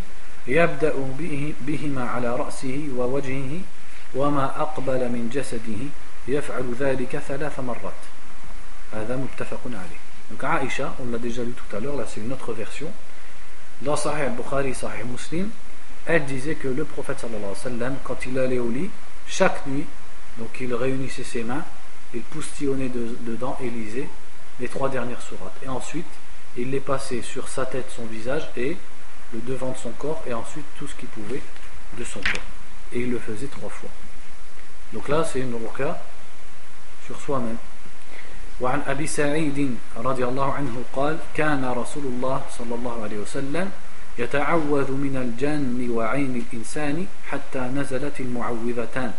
[0.47, 3.59] يبدأ به بهما على رأسه ووجهه
[4.15, 5.81] وما أقبل من جسده
[6.27, 8.01] يفعل ذلك ثلاث مرات
[8.93, 12.31] هذا متفق عليه Donc Aïcha, on l'a déjà lu tout à l'heure, là c'est une
[12.31, 12.87] autre version.
[13.81, 15.49] Dans Sahih al-Bukhari, Sahih Muslim,
[16.05, 18.89] elle disait que le prophète sallallahu alayhi wa sallam, quand il allait au lit,
[19.27, 19.85] chaque nuit,
[20.37, 21.63] donc il réunissait ses mains,
[22.13, 24.07] il poustillonnait dedans et lisait
[24.60, 25.56] les trois dernières sourates.
[25.62, 26.06] Et ensuite,
[26.56, 28.76] il les passait sur sa tête, son visage et
[29.32, 31.42] le devant de son corps, et ensuite tout ce qu'il pouvait
[31.96, 32.48] de son corps.
[32.92, 33.90] Et il le faisait trois fois.
[34.92, 36.00] Donc là, c'est une ruqa
[37.06, 37.58] sur soi-même.
[38.60, 43.70] وعن أبي سعيد رضي الله عنه قال كان رسول الله صلى الله عليه وسلم
[44.18, 49.12] يتعوذ من الجن وعين الإنسان حتى نزلت المعوذتان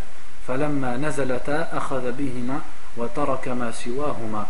[0.47, 2.61] فلما نزلتا أخذ بهما
[2.97, 4.47] وترك ما سواهما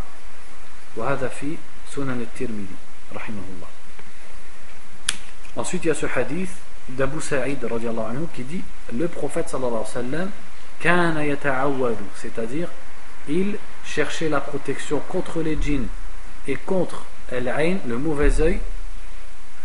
[0.97, 1.55] وهذا في
[1.95, 2.77] سنن الترمذي
[3.15, 3.67] رحمه الله
[5.55, 6.51] Ensuite, il y a ce hadith
[6.89, 8.63] d'Abu Sa'id anhu qui dit
[8.93, 10.29] le prophète sallallahu alayhi wa sallam
[10.79, 12.69] kana yata'awwadu c'est-à-dire
[13.27, 15.87] il cherchait la protection contre les djinns
[16.47, 17.51] et contre al
[17.85, 18.59] le mauvais œil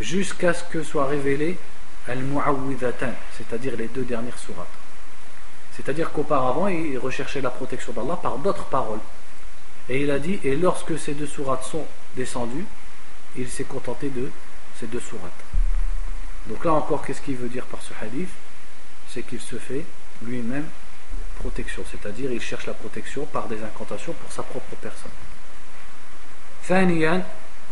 [0.01, 1.59] jusqu'à ce que soit révélé
[2.09, 4.67] al-mu'awwidhatan c'est-à-dire les deux dernières sourates
[5.77, 9.01] c'est-à-dire qu'auparavant il recherchait la protection d'Allah par d'autres paroles
[9.89, 11.87] et il a dit et lorsque ces deux sourates sont
[12.17, 12.67] descendues
[13.37, 14.31] il s'est contenté de
[14.79, 15.33] ces deux sourates
[16.47, 18.29] donc là encore qu'est-ce qu'il veut dire par ce hadith
[19.09, 19.85] c'est qu'il se fait
[20.23, 20.67] lui-même
[21.39, 25.13] protection c'est-à-dire il cherche la protection par des incantations pour sa propre personne
[26.69, 27.23] ثانيا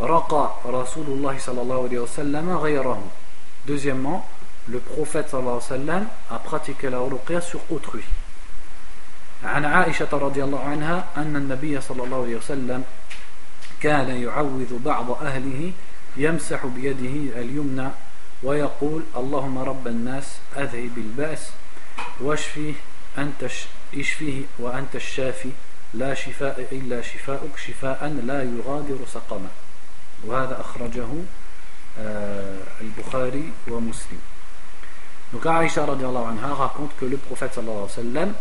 [0.00, 3.02] رقى رسول الله صلى الله عليه وسلم غيره
[3.66, 4.28] deuxièmement
[4.68, 8.04] le prophète صلى الله عليه وسلم a pratiqué la ruqya sur autrui
[9.43, 12.83] عن عائشة رضي الله عنها أن النبي صلى الله عليه وسلم
[13.81, 15.71] كان يعوذ بعض أهله
[16.17, 17.89] يمسح بيده اليمنى
[18.43, 21.49] ويقول اللهم رب الناس أذهب البأس
[22.19, 22.73] واشفيه
[23.17, 23.49] أنت
[23.93, 25.49] اشفيه وأنت الشافي
[25.93, 29.49] لا شفاء إلا شفاءك شفاء لا يغادر سقما
[30.25, 31.07] وهذا أخرجه
[32.81, 34.21] البخاري ومسلم.
[35.33, 38.33] Donc Aïcha anha raconte que le prophète sallallahu alayhi wa sallam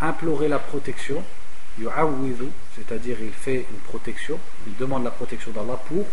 [0.00, 1.22] implorait la protection,
[2.74, 6.06] c'est-à-dire il fait une protection, il demande la protection d'Allah pour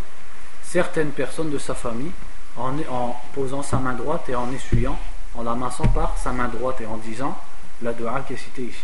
[0.61, 2.11] certaines personnes de sa famille
[2.57, 4.97] en, posant sa main droite et en essuyant,
[5.35, 7.37] en la massant par sa main droite et en disant
[7.81, 8.83] la dua qui est citée ici.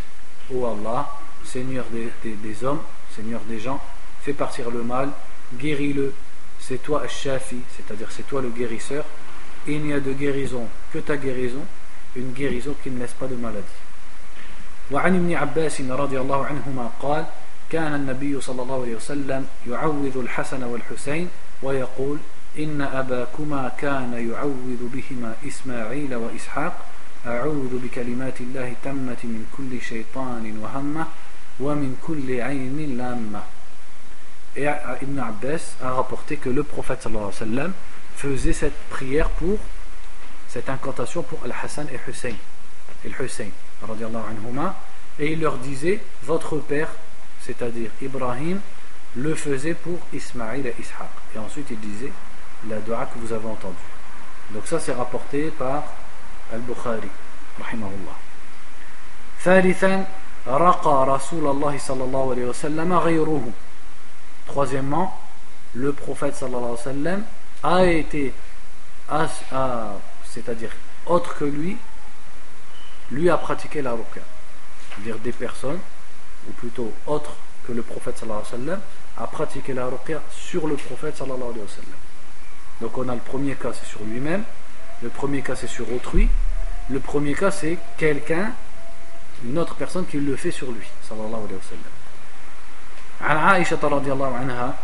[0.53, 1.09] Ô Allah,
[1.43, 2.81] Seigneur des, hommes,
[3.15, 3.79] Seigneur des gens,
[4.21, 5.09] fais partir le mal,
[5.55, 6.13] guéris-le,
[6.59, 9.05] c'est toi Shafi, c'est-à-dire c'est toi le guérisseur.
[9.67, 11.65] Il n'y a de guérison que ta guérison,
[12.15, 13.65] une guérison qui ne laisse pas de maladie.
[14.91, 17.25] وعن ابن عباس رضي الله عنهما قال
[17.69, 21.29] كان النبي صلى الله عليه وسلم يعوذ الحسن والحسين
[21.63, 22.17] ويقول
[22.57, 26.85] إن أباكما كان يعوذ بهما إسماعيل وإسحاق
[27.27, 31.05] أعوذ بكلمات الله تمة من كل شيطان وهمة
[31.59, 33.41] ومن كل عين لامة.
[34.57, 37.73] Ibn Abbas a rapporté que le prophète sallallahu alayhi wa sallam
[38.15, 39.59] faisait cette prière pour
[40.49, 42.33] cette incantation pour Al-Hassan et Hussein,
[43.05, 43.51] et Hussein.
[45.18, 46.88] et il leur disait votre père,
[47.40, 48.60] c'est-à-dire Ibrahim,
[49.16, 51.08] le faisait pour Ismaïl et Ishaq.
[51.34, 52.12] Et ensuite il disait
[52.68, 53.76] la dua que vous avez entendue.
[54.50, 55.84] Donc ça c'est rapporté par
[56.52, 57.08] Al-Bukhari,
[57.60, 58.18] rahimahullah.
[59.44, 60.06] ثالثا
[60.46, 63.52] رقى رسول الله صلى الله عليه وسلم غيره
[64.46, 65.12] Troisièmement,
[65.74, 67.24] le prophète sallallahu alayhi wa sallam
[67.62, 68.32] a été,
[70.24, 70.70] c'est-à-dire
[71.06, 71.78] autre que lui,
[73.10, 74.22] lui a pratiqué la ruqya.
[74.90, 75.78] C'est-à-dire des personnes,
[76.48, 77.34] ou plutôt autres
[77.66, 78.80] que le prophète sallallahu alayhi wa sallam,
[79.18, 81.98] a pratiqué la ruqya sur le prophète sallallahu alayhi wa sallam.
[82.80, 84.44] Donc on a le premier cas, c'est sur lui-même.
[85.02, 86.28] Le premier cas, c'est sur autrui.
[86.90, 88.52] Le premier cas, c'est quelqu'un,
[89.44, 91.92] une autre personne qui le fait sur lui, sallallahu alayhi wa sallam.
[93.20, 94.74] عن عائشة رضي الله عنها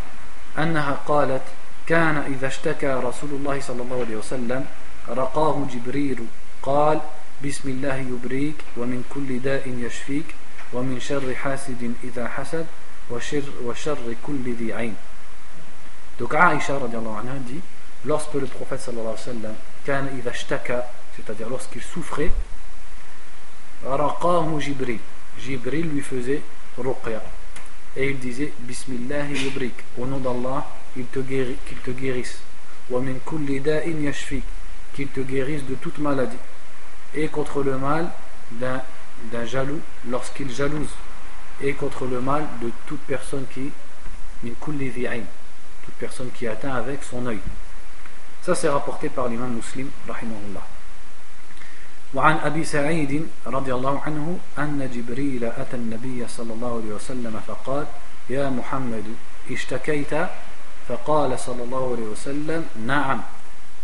[0.59, 1.43] أنها قالت
[1.87, 4.67] كان إذا اشتكى رسول الله صلى الله عليه وسلم
[5.09, 6.27] رقاه جبريل
[6.63, 7.01] قال
[7.45, 10.35] بسم الله يبريك ومن كل داء يشفيك
[10.73, 12.67] ومن شر حاسد إذا حسد
[13.11, 14.95] وشر, وشر كل ذي عين
[16.19, 17.61] Donc Aïcha radiallahu anha dit
[18.05, 19.55] lorsque le prophète sallallahu alayhi wa sallam
[19.87, 20.83] كان إذا اشتكى
[21.17, 22.31] c'est-à-dire lorsqu'il souffrait
[23.85, 25.01] رقاه جبريل
[25.39, 26.43] Jibril lui faisait
[26.77, 27.23] ruqya
[27.97, 32.39] et il disait Bismillah yubrik, au nom d'Allah, qu'il te, guéri, qu te guérisse.
[32.89, 34.45] Wa min kulli da'in yashfik,
[34.95, 36.37] qu'il te guérisse de toute maladie.
[37.15, 38.11] Et contre le mal
[38.53, 40.91] d'un jaloux lorsqu'il jalouse.
[41.61, 43.71] Et contre le mal de toute personne qui,
[44.43, 45.23] min kulli dhi'in,
[45.85, 47.41] toute personne qui atteint avec son œil.
[48.43, 50.67] Ça c'est rapporté par l'imam muslim, rahimahullah.
[52.15, 57.87] وعن أبي سعيد رضي الله عنه أن جبريل أتى النبي صلى الله عليه وسلم فقال
[58.31, 59.05] يا محمد
[59.51, 60.15] اشتكيت
[60.89, 63.23] فقال صلى الله عليه وسلم نعم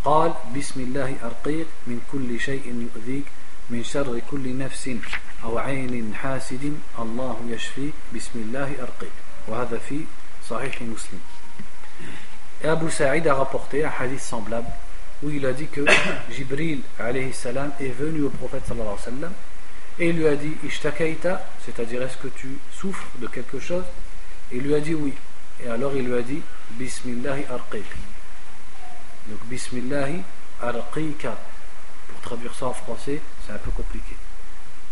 [0.05, 3.25] قال بسم الله أرقيك من كل شيء يؤذيك
[3.69, 4.89] من شر كل نفس
[5.43, 9.15] أو عين حاسد الله يشفيك بسم الله أرقيك
[9.47, 10.05] وهذا في
[10.49, 11.21] صحيح مسلم
[12.63, 14.67] Et Abu Sa'id a rapporté un hadith semblable
[15.23, 15.81] où il a dit que
[16.29, 19.33] Jibril alayhi salam est venu au prophète sallallahu alayhi wa sallam
[19.99, 23.83] et il lui a dit Ishtakaita, c'est-à-dire est-ce que tu souffres de quelque chose
[24.53, 25.13] il lui a dit oui.
[25.63, 26.41] Et alors il lui a dit
[26.71, 27.85] Bismillahi arqik.
[29.31, 30.23] Donc Bismillahi
[30.61, 31.37] arqika.
[32.09, 34.17] Pour traduire ça en français, c'est un peu compliqué.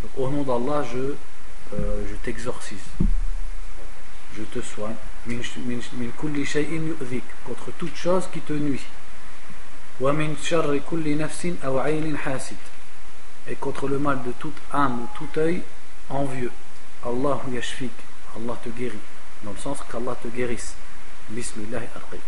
[0.02, 1.16] Donc au nom d'Allah, je,
[1.74, 2.78] euh, je t'exorcise.
[4.38, 4.96] Je te soigne.
[7.46, 8.86] Contre toute chose qui te nuit.
[13.50, 15.62] Et contre le mal de toute âme ou tout œil
[16.08, 16.52] envieux.
[17.06, 17.92] Allah yashfik,
[18.38, 18.98] Allah te guérit,
[19.44, 20.76] dans le sens qu'Allah te guérisse.
[21.30, 21.82] Bismillah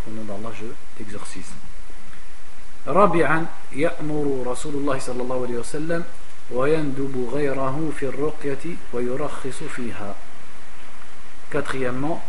[0.08, 0.66] au nom d'Allah je
[0.98, 1.52] t'exorcise.
[2.87, 6.05] رابعا يأمر رسول الله صلى الله عليه وسلم
[6.51, 10.15] ويندب غيره في الرقية ويرخص فيها
[11.49, 12.21] Quatrièmement,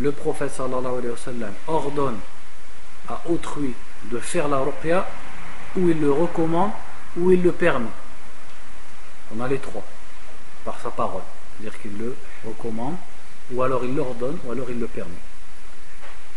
[0.00, 2.18] le prophète sallallahu alayhi wa sallam ordonne
[3.08, 3.72] à autrui
[4.10, 5.06] de faire la ruqya
[5.76, 6.72] où il le recommande,
[7.16, 7.86] où il le permet.
[9.36, 9.84] On a les trois,
[10.64, 11.22] par sa parole.
[11.56, 12.96] C'est-à-dire qu'il le recommande,
[13.52, 15.10] ou alors il l'ordonne, ou alors il le permet.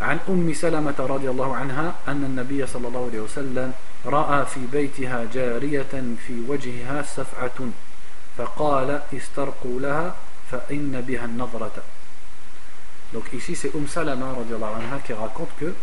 [0.02, 3.72] عن أم سلمة رضي الله عنها أن النبي صلى الله عليه وسلم
[4.06, 5.94] رأى في بيتها جارية
[6.26, 7.58] في وجهها سفعة
[8.38, 10.14] فقال استرقوا لها
[10.50, 11.82] فإن بها النظرة
[13.12, 15.74] Donc ici c'est Umm Salama anha qui raconte que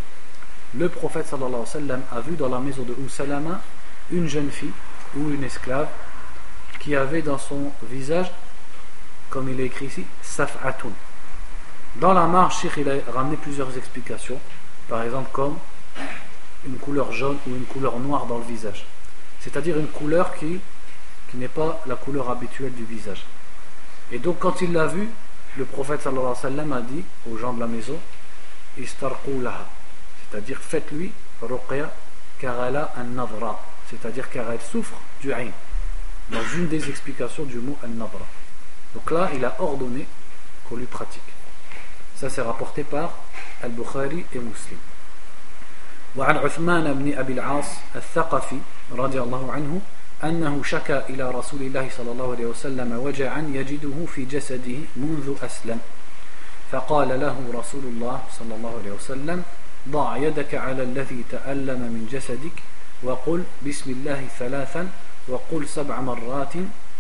[0.76, 3.62] le prophète sallallahu alayhi wa sallam a vu dans la maison de Umm Salama
[4.12, 4.74] une jeune fille
[5.16, 5.88] ou une esclave
[6.80, 8.32] qui avait dans son visage,
[9.30, 10.92] comme il est écrit ici, saf'atun.
[11.96, 14.40] Dans la marche, il a ramené plusieurs explications,
[14.88, 15.58] par exemple comme
[16.66, 18.86] une couleur jaune ou une couleur noire dans le visage.
[19.40, 20.60] C'est-à-dire une couleur qui,
[21.36, 23.24] n'est pas la couleur habituelle du visage.
[24.12, 25.10] Et donc quand il l'a vu,
[25.58, 27.98] le prophète alayhi wa sallam a dit aux gens de la maison,
[28.78, 31.12] c'est-à-dire faites-lui
[31.42, 31.92] ruqya
[32.40, 35.52] car elle a un navra, c'est-à-dire car elle souffre du ayn
[36.32, 38.26] dans une des explications du mot al-nabra.
[38.94, 40.08] Donc là, il a ordonné
[40.68, 41.22] qu'on lui pratique.
[42.20, 43.14] Ça, c'est rapporté par
[43.64, 44.80] Al-Bukhari et Muslim.
[46.16, 47.66] وعن عثمان بن أبي العاص
[47.96, 48.58] الثقفي
[48.92, 49.82] رضي الله عنه
[50.24, 55.80] أنه شكى إلى رسول الله صلى الله عليه وسلم وجعا يجده في جسده منذ أسلم
[56.72, 59.44] فقال له رسول الله صلى الله عليه وسلم
[59.90, 62.64] ضع يدك على الذي تألم من جسدك
[63.04, 64.90] وقل بسم الله ثلاثا
[65.28, 66.54] وقل سبع مرات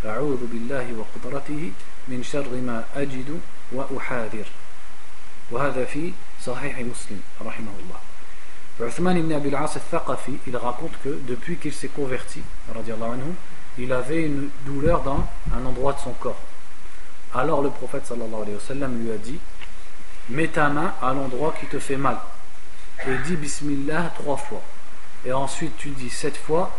[0.05, 1.71] أعوذ بالله وقدرته
[2.07, 3.39] من شر ما أجد
[3.71, 4.45] وأحاذر
[5.50, 6.12] وهذا في
[6.42, 8.00] صحيح مسلم رحمه الله
[8.80, 12.42] Uthman ibn Abi al-As al-Thaqafi, il raconte que depuis qu'il s'est converti,
[12.74, 13.32] anhu,
[13.78, 15.24] il avait une douleur dans
[15.54, 16.40] un endroit de son corps.
[17.32, 19.38] Alors le prophète sallallahu alayhi wa sallam lui a dit
[20.28, 22.16] Mets ta main à l'endroit qui te fait mal
[23.06, 24.62] et dis Bismillah trois fois.
[25.24, 26.72] Et ensuite tu dis sept fois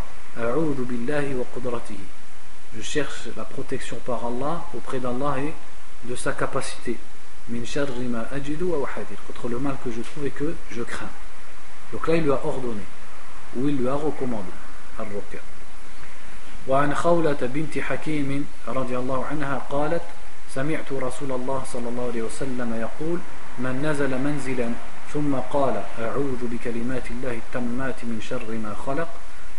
[2.75, 5.53] je cherche la protection par Allah auprès d'Allah et
[6.03, 6.97] de sa capacité.
[9.26, 11.14] Contre le mal que je trouve et que je crains.
[11.92, 12.82] Donc là, il lui a ordonné,
[13.56, 14.52] ou il lui a recommandé.
[15.00, 15.40] الرقية.
[16.68, 20.02] وعن خولة بنت حكيم رضي الله عنها قالت
[20.54, 23.18] سمعت رسول الله صلى الله عليه وسلم يقول
[23.58, 24.72] من نزل منزلا
[25.12, 29.08] ثم قال أعوذ بكلمات الله التمات من شر ما خلق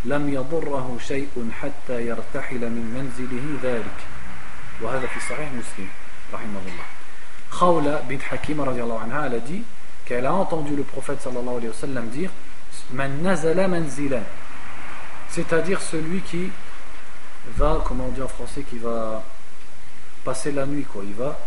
[0.05, 3.99] لم يضره شيء حتى يرتحل من منزله ذلك
[4.81, 5.87] وهذا في صحيح مسلم
[6.33, 6.85] رحمه الله
[7.58, 9.64] Khawla bint Hakim elle a dit
[10.06, 12.32] qu'elle a entendu le prophète sallallahu alayhi wa sallam dire
[15.30, 16.49] c'est-à-dire celui qui
[17.56, 19.24] va, comment on dit en français, qui va
[20.24, 21.04] passer la nuit, quoi.
[21.06, 21.38] Il va,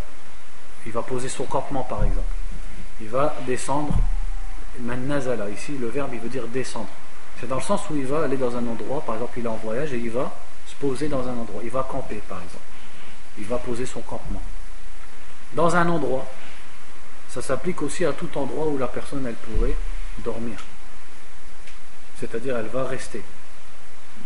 [0.86, 2.34] il va poser son campement, par exemple.
[3.00, 3.94] Il va descendre.
[4.80, 6.88] Man nazala, ici le verbe il veut dire descendre.
[7.38, 9.48] C'est dans le sens où il va aller dans un endroit, par exemple il est
[9.48, 10.32] en voyage et il va
[10.66, 11.60] se poser dans un endroit.
[11.62, 12.64] Il va camper par exemple.
[13.38, 14.42] Il va poser son campement.
[15.54, 16.26] Dans un endroit,
[17.28, 19.76] ça s'applique aussi à tout endroit où la personne elle pourrait
[20.18, 20.58] dormir.
[22.18, 23.22] C'est-à-dire elle va rester.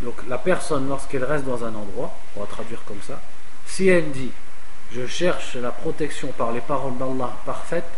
[0.03, 3.20] Donc la personne lorsqu'elle reste dans un endroit, on va traduire comme ça,
[3.66, 4.31] si elle dit
[4.93, 7.91] je cherche la protection par les paroles d'Allah parfaites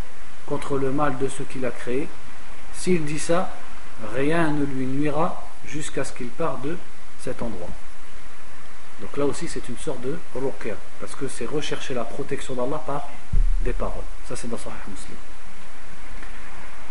[0.47, 2.09] contre le mal de ce qu'il a créé,
[2.75, 3.51] s'il dit ça,
[4.15, 6.77] rien ne lui nuira jusqu'à ce qu'il parte de
[7.23, 7.69] cet endroit.
[9.02, 12.82] Donc là aussi c'est une sorte de ruqya, parce que c'est rechercher la protection d'Allah
[12.86, 13.10] par
[13.64, 14.04] des paroles.
[14.28, 15.18] Ça c'est dans Sahih Muslim.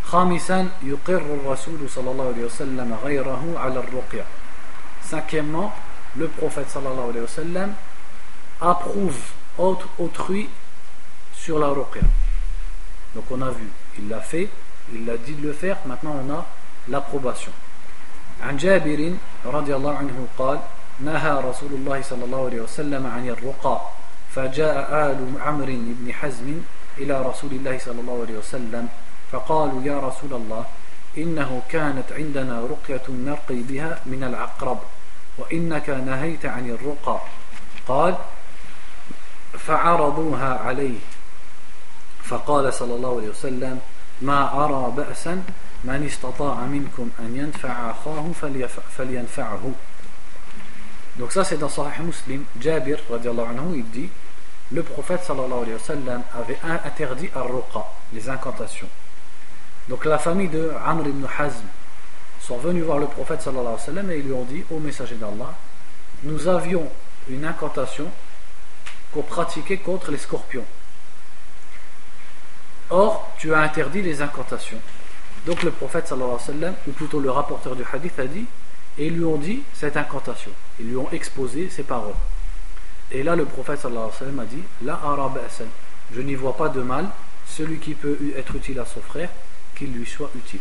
[0.04, 4.24] خامسا يقر الرسول صلى الله عليه وسلم غيره على الرقية
[5.10, 5.72] cinquièmement
[6.16, 7.72] le prophète sallallahu alayhi wa sallam
[8.60, 9.18] approuve
[9.98, 10.48] autrui
[11.32, 12.02] sur la ruqya
[13.14, 13.68] donc on a vu
[13.98, 14.48] il l'a fait
[14.92, 16.46] il a dit de le faire maintenant on a
[16.88, 17.52] l'approbation
[18.42, 19.12] عن جابر
[19.46, 20.60] رضي الله عنه قال
[20.99, 23.81] نهى رسول الله صلى الله عليه وسلم عن الرقى
[24.35, 26.61] فجاء آل عمرو بن حزم
[26.97, 28.89] إلى رسول الله صلى الله عليه وسلم
[29.31, 30.65] فقالوا يا رسول الله
[31.17, 34.79] إنه كانت عندنا رقية نرقي بها من العقرب
[35.37, 37.19] وإنك نهيت عن الرقى.
[37.87, 38.15] قال
[39.53, 40.99] فعرضوها عليه.
[42.23, 43.79] فقال صلى الله عليه وسلم
[44.21, 45.43] ما أرى بأسا
[45.83, 48.31] من استطاع منكم أن ينفع أخاه
[48.97, 49.71] فلينفعه.
[51.19, 54.09] Donc ça c'est dans Sahih Muslim, Jabir anhu, il dit
[54.71, 55.69] le prophète sallallahu
[56.33, 58.87] avait interdit ar-ruqa, les incantations.
[59.89, 61.65] Donc la famille de Amr ibn Hazm
[62.39, 65.15] sont venus voir le prophète sallallahu alayhi wa et ils lui ont dit Ô messager
[65.15, 65.53] d'Allah,
[66.23, 66.89] nous avions
[67.27, 68.09] une incantation
[69.11, 70.65] pour pratiquer contre les scorpions.
[72.91, 74.79] Or, tu as interdit les incantations.
[75.45, 78.45] Donc le prophète sallallahu alayhi wa ou plutôt le rapporteur du hadith a dit,
[78.97, 82.14] et ils lui ont dit cette incantation Ils lui ont exposé ces paroles.
[83.10, 85.38] Et là, le prophète sallallahu alayhi wa sallam a dit La arab
[86.14, 87.08] je n'y vois pas de mal,
[87.46, 89.30] celui qui peut être utile à son frère,
[89.76, 90.60] qu'il lui soit utile.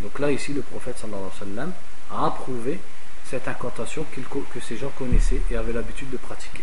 [0.00, 1.72] Donc là, ici, le prophète sallallahu alayhi wa sallam
[2.10, 2.78] a approuvé
[3.24, 6.62] cette incantation que ces gens connaissaient et avaient l'habitude de pratiquer.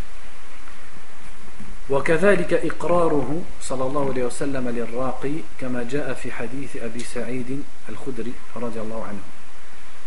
[1.89, 8.79] وكذلك إقراره صلى الله عليه وسلم للراقي كما جاء في حديث أبي سعيد الخدري رضي
[8.79, 9.19] الله عنه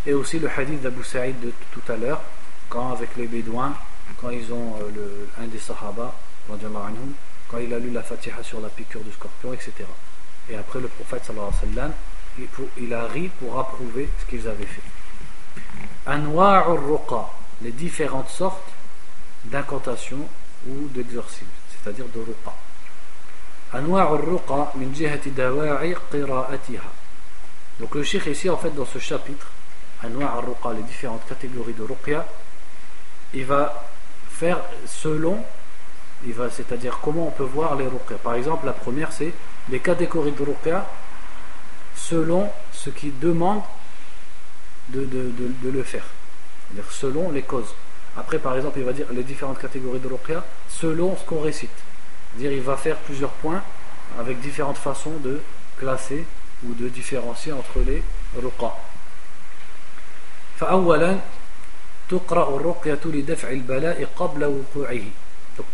[0.06, 2.20] et aussi le hadith d'Abu Sa'id de tout à l'heure
[2.69, 3.73] quand avec les bédouins
[4.21, 6.13] quand ils ont euh, le, un des sahaba
[6.47, 9.73] quand il a lu la fatiha sur la piqûre du scorpion etc
[10.49, 11.93] et après le prophète sallallahu alayhi wa sallam
[12.39, 12.47] il,
[12.77, 14.81] il a ri pour approuver ce qu'ils avaient fait.
[16.05, 17.29] Anwa'ur ruqa
[17.61, 18.69] les différentes sortes
[19.45, 20.27] d'incantations
[20.67, 22.53] ou d'exorcisme c'est-à-dire de ruqa.
[27.79, 29.51] Donc le cheikh ici en fait dans ce chapitre,
[30.03, 32.25] les différentes catégories de ruqya,
[33.33, 33.83] il va
[34.29, 35.43] faire selon,
[36.25, 38.17] il va, c'est-à-dire comment on peut voir les ruqya.
[38.23, 39.33] Par exemple, la première c'est
[39.69, 40.85] les catégories de ruqya
[41.95, 43.61] selon ce qui demande
[44.89, 46.05] de, de, de, le faire,
[46.67, 47.73] c'est-à-dire selon les causes.
[48.15, 51.69] Après, par exemple, il va dire les différentes catégories de ruqya selon ce qu'on récite.
[52.35, 53.61] Dire, il va faire plusieurs points
[54.19, 55.41] avec différentes façons de
[55.77, 56.25] classer
[56.65, 58.01] ou de différencier entre les
[58.41, 58.73] ruqa.
[62.09, 62.23] Donc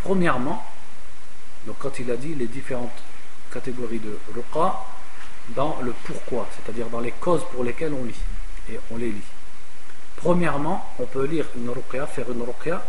[0.04, 0.66] premièrement,
[1.80, 2.90] quand il a dit les différentes
[3.52, 4.80] catégories de ruqa,
[5.50, 8.20] dans le pourquoi, c'est-à-dire dans les causes pour lesquelles on lit,
[8.72, 9.22] et on les lit.
[10.16, 12.82] Premièrement, on peut lire une ruqya, faire une ruqya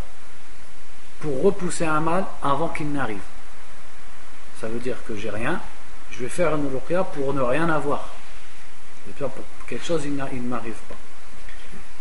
[1.20, 3.22] pour repousser un mal avant qu'il n'arrive.
[4.61, 5.61] Ça veut dire que j'ai rien,
[6.12, 8.09] je vais faire une ruqya pour ne rien avoir.
[9.18, 9.30] Pour
[9.66, 10.95] quelque chose, il ne m'arrive pas.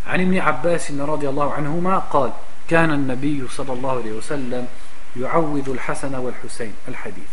[0.07, 2.31] عن ابن عباس رضي الله عنهما قال
[2.67, 4.67] كان النبي صلى الله عليه وسلم
[5.17, 7.29] يعوذ الحسن والحسين الحديث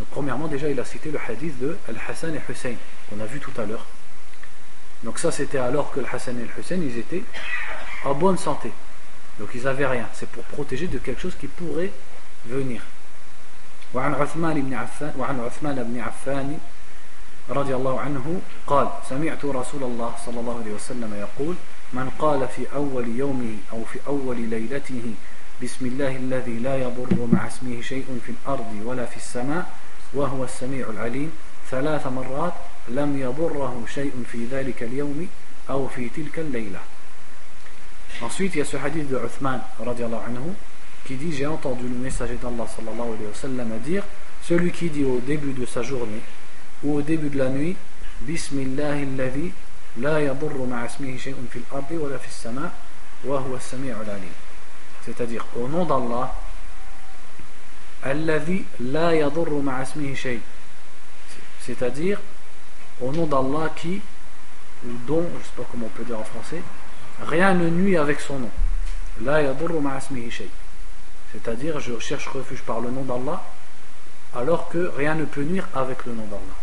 [0.00, 2.74] Donc premièrement déjà il a cité le hadith de Al-Hassan et Hussein
[3.08, 3.84] qu'on a vu tout à l'heure
[5.02, 7.22] Donc ça c'était alors que le Hassan et Hussein ils étaient
[8.04, 8.70] en bonne santé.
[9.38, 10.06] Donc ils n'avaient rien.
[10.12, 11.92] C'est pour protéger de quelque chose qui pourrait
[12.46, 12.82] venir.
[13.94, 16.58] وعن عثمان بن عفان وعن عثمان بن عفان
[17.50, 21.56] رضي الله عنه قال سمعت رسول الله صلى الله عليه وسلم يقول
[21.92, 25.14] من قال في أول يومه أو في أول ليلته
[25.62, 29.70] بسم الله الذي لا يضر مع اسمه شيء في الأرض ولا في السماء
[30.14, 31.32] وهو السميع العليم
[31.70, 32.52] ثلاث مرات
[32.88, 35.28] لم يضره شيء في ذلك اليوم
[35.70, 36.78] أو في تلك الليلة
[38.22, 40.52] Ensuite, il y a ce hadith de Uthman anhu,
[41.06, 44.02] qui dit J'ai entendu le messager d'Allah sallallahu alayhi wa sallam dire
[44.42, 46.20] Celui qui dit au début de sa journée
[46.82, 47.76] ou au début de la nuit
[48.22, 49.52] Bismillahi alladhi
[55.04, 56.34] C'est-à-dire au nom d'Allah.
[61.60, 62.20] C'est-à-dire
[63.00, 64.00] au nom d'Allah qui,
[64.84, 66.62] ou dont, je ne sais pas comment on peut dire en français,
[67.26, 68.50] rien ne nuit avec son nom.
[71.32, 73.42] C'est-à-dire, je cherche refuge par le nom d'Allah,
[74.34, 76.59] alors que rien ne peut nuire avec le nom d'Allah.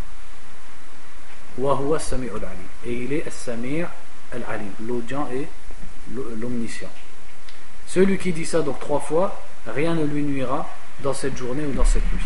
[1.59, 3.81] Et il est Sami
[4.31, 5.47] al-Ali, l'audient et
[6.11, 6.89] l'omniscient.
[7.87, 10.67] Celui qui dit ça donc trois fois, rien ne lui nuira
[11.01, 12.21] dans cette journée ou dans cette nuit.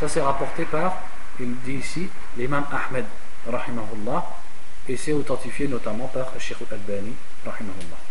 [0.00, 0.98] Ça c'est rapporté par,
[1.40, 3.04] il dit ici, l'imam Ahmed,
[3.46, 4.26] rahimahullah,
[4.88, 7.14] et c'est authentifié notamment par Sheikh al-Albani,
[7.44, 8.07] rahimahullah.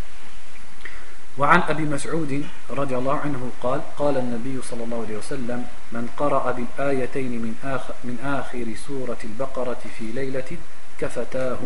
[1.38, 6.52] وعن أبي مسعود رضي الله عنه قال قال النبي صلى الله عليه وسلم من قرأ
[6.52, 10.58] بالآيتين من آخر, من آخر سورة البقرة في ليلة
[11.00, 11.58] كفتاه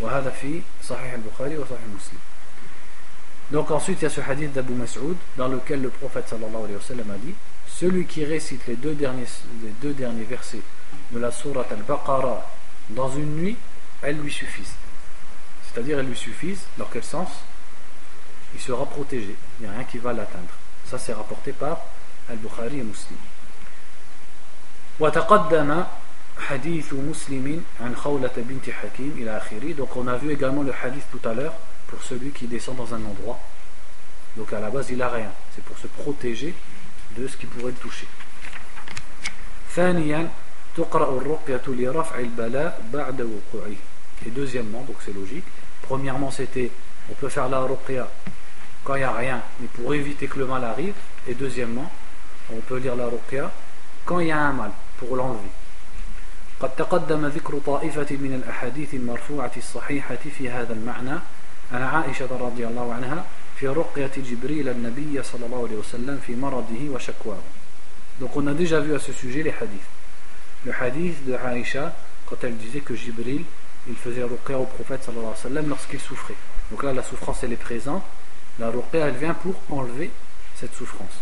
[0.00, 2.18] وهذا في صحيح البخاري وصحيح مسلم
[3.50, 6.76] Donc ensuite, il y a ce hadith d'Abu Mas'ud dans lequel le prophète sallallahu alayhi
[6.76, 7.34] wa sallam a dit
[7.68, 9.26] Celui qui récite les deux derniers,
[9.62, 10.62] les deux derniers versets
[11.12, 12.42] de la sourate al-Baqarah
[12.90, 13.56] dans une nuit,
[14.02, 14.74] elles lui suffisent.
[15.66, 16.64] C'est-à-dire, elles lui suffisent.
[16.78, 17.28] Dans quel sens
[18.54, 19.34] il sera protégé.
[19.58, 20.54] Il n'y a rien qui va l'atteindre.
[20.90, 21.80] Ça, c'est rapporté par
[22.30, 23.18] Al-Bukhari et Muslim.
[25.00, 25.84] وتقدم
[26.38, 29.74] حديث مسلم عن خولة بنت حكيم إلى آخره.
[29.76, 31.54] Donc, on a vu également le hadith tout à l'heure
[31.88, 33.40] pour celui qui descend dans un endroit.
[34.36, 35.32] Donc, à la base, il n'a rien.
[35.54, 36.54] C'est pour se protéger
[37.16, 38.06] de ce qui pourrait le toucher.
[39.74, 40.28] ثانيا
[40.76, 43.76] تقرأ الرقية لرفع البلاء بعد وقوعه.
[44.26, 45.44] Et deuxièmement, donc c'est logique.
[45.82, 46.70] Premièrement, c'était
[47.10, 48.08] on peut faire la ruqya
[48.84, 50.94] quand il n'y a rien, mais pour éviter que le mal arrive.
[51.26, 51.90] Et deuxièmement,
[52.52, 53.50] on peut lire la ruqya
[54.04, 55.50] quand il y a un mal, pour l'enlever.
[56.60, 61.18] قد تقدم ذكر طائفة من الأحاديث المرفوعة الصحيحة في هذا المعنى
[61.72, 63.24] عن عائشة رضي الله عنها
[63.56, 67.38] في رقية جبريل النبي صلى الله عليه وسلم في مرضه وشكواه
[68.20, 69.90] Donc on a déjà vu à ce sujet les hadiths.
[70.64, 71.92] Le hadith de Aïcha,
[72.26, 73.42] quand elle disait que Jibril,
[73.88, 76.36] il faisait ruqya au prophète sallallahu alayhi wa sallam lorsqu'il souffrait.
[76.70, 78.04] Donc là, la souffrance, elle est présente.
[78.58, 80.10] La ruqya, elle vient pour enlever
[80.56, 81.20] cette souffrance.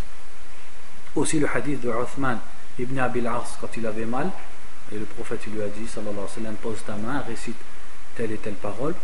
[1.15, 2.39] Aussi le hadith de Uthman
[2.79, 4.31] ibn Abil Ars quand il avait mal,
[4.91, 7.57] et le prophète lui a dit, sallallahu alayhi wa pose ta main, récite
[8.17, 8.95] telle et telle parole.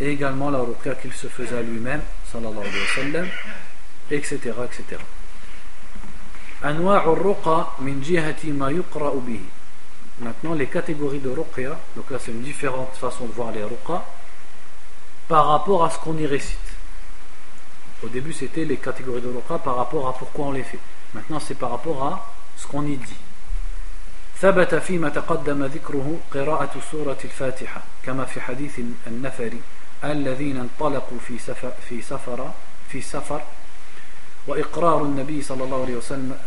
[0.00, 3.28] Et également la ruqya qu'il se faisait à lui-même, sallallahu alayhi wa sallam,
[4.10, 4.38] etc.
[4.64, 5.00] etc.
[6.64, 9.40] أنواع الرقى من جهة ما يقرأ به
[10.20, 14.04] Maintenant, les catégories de ruqya, donc là c'est une différente façon de voir les ruqya
[15.28, 16.58] par rapport à ce qu'on y récite.
[18.02, 20.78] Au début, c'était les catégories de l'okra par rapport à pourquoi on les fait.
[21.14, 22.26] Maintenant, c'est par rapport à
[22.56, 23.16] ce qu'on y dit.
[24.40, 29.52] ثبت فيما تقدم ذكره قراءة سورة الفاتحة كما في حديث النفر
[30.04, 32.50] الذين انطلقوا في سفر في سفر
[32.88, 33.40] في سفر
[34.46, 35.96] وإقرار النبي صلى الله عليه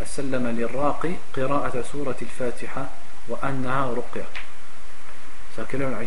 [0.01, 2.85] وسلم للراقي قراءة سورة الفاتحة
[3.29, 4.25] وأنها رقية.
[5.55, 5.97] Ça quelle heure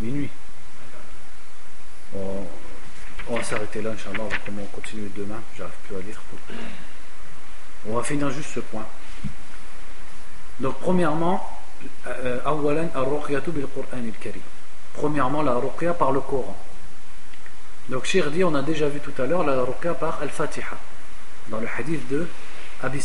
[0.00, 0.30] minuit.
[2.14, 6.20] On, va s'arrêter là, Inch'Allah, on va continuer demain, j'arrive plus à lire.
[7.88, 8.86] On va finir juste ce point.
[10.58, 11.46] Donc premièrement,
[12.06, 12.40] euh,
[14.92, 16.56] Premièrement, la ruqya par le Coran.
[17.88, 20.76] Donc Shir dit, on a déjà vu tout à l'heure la ruqya par Al-Fatiha,
[21.48, 22.26] dans le hadith de
[22.82, 23.00] Abi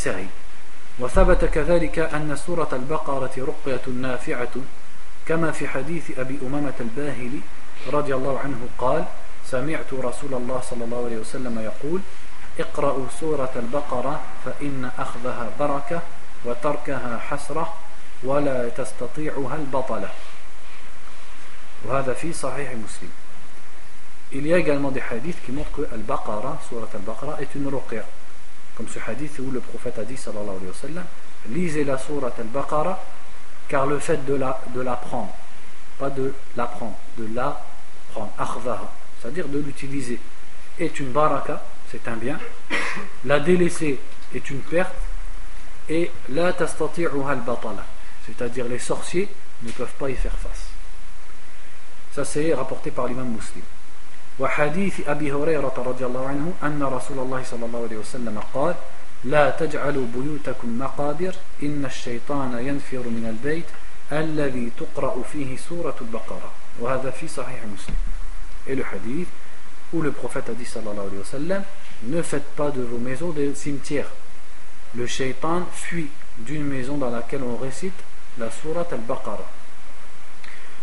[5.27, 7.39] كما في حديث أبي أمامة الباهلي
[7.93, 9.05] رضي الله عنه قال
[9.45, 12.01] سمعت رسول الله صلى الله عليه وسلم يقول
[12.59, 16.01] اقرأوا سورة البقرة فإن أخذها بركة
[16.45, 17.73] وتركها حسرة
[18.23, 20.09] ولا تستطيعها البطلة
[21.85, 23.09] وهذا في صحيح مسلم
[24.31, 28.03] Il y a également des hadiths qui montrent que Al-Baqarah, Surat Al-Baqarah, est une ruqya.
[28.75, 31.05] Comme ce hadith où le prophète a dit, sallallahu alayhi wa sallam,
[31.49, 32.99] lisez la Surat Al-Baqarah
[33.67, 35.33] car le fait de la, de la prendre,
[35.99, 37.61] pas de l'apprendre, de la
[38.13, 40.19] prendre, arvaha, c'est-à-dire de l'utiliser,
[40.79, 42.39] est une baraka, c'est un bien,
[43.25, 43.99] la délaisser
[44.33, 44.95] est une perte,
[45.89, 47.85] et la tastati'uha al-batala,
[48.25, 49.29] c'est-à-dire les sorciers
[49.63, 50.67] ne peuvent pas y faire face.
[52.13, 53.63] Ça c'est rapporté par l'imam muslim.
[54.39, 58.75] وحديث أبي هريرة رضي الله عنه أن رسول الله صلى الله عليه وسلم قال
[59.23, 63.65] لا تجعلوا بيوتكم مقابر إن الشيطان ينفر من البيت
[64.11, 67.95] الذي تقرأ فيه سورة البقرة وهذا في صحيح مسلم
[68.67, 69.27] et le hadith
[69.93, 71.63] où le prophète a dit sallallahu alayhi wa sallam
[72.03, 74.09] ne faites pas de vos maisons des cimetières
[74.95, 76.09] le shaitan fuit
[76.39, 77.93] d'une maison dans laquelle on récite
[78.37, 79.49] la sourate al-Baqarah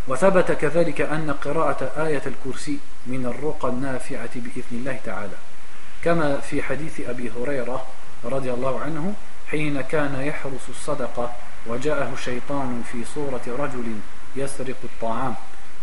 [0.09, 5.37] وثبت كذلك أن قراءة آية الكرسي من الرقى النافعة بإذن الله تعالى
[6.05, 7.87] كما في حديث أبي هريرة
[8.25, 9.15] رضي الله عنه
[9.51, 11.33] حين كان يحرس الصدقة
[11.67, 14.01] وجاءه شيطان في صورة رجل
[14.37, 15.35] يسرق الطعام.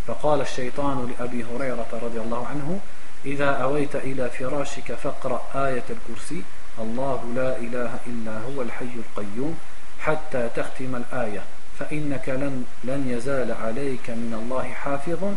[0.07, 2.79] فقال الشيطان لأبي هريرة رضي الله عنه
[3.25, 6.43] إذا أويت إلى فراشك فاقرأ آية الكرسي
[6.79, 9.57] الله لا إله إلا هو الحي القيوم
[9.99, 11.41] حتى تختم الآية
[11.79, 15.33] فإنك لن, لن يزال عليك من الله حافظ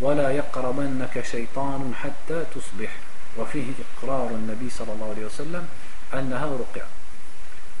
[0.00, 2.90] ولا يقربنك شيطان حتى تصبح.
[3.38, 5.68] وفيه إقرار النبي صلى الله عليه وسلم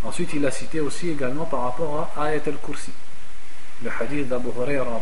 [0.04, 2.92] Ensuite, il a cité aussi également par rapport à Ayat al-Kursi,
[3.82, 5.00] le hadith d'Abu Huraira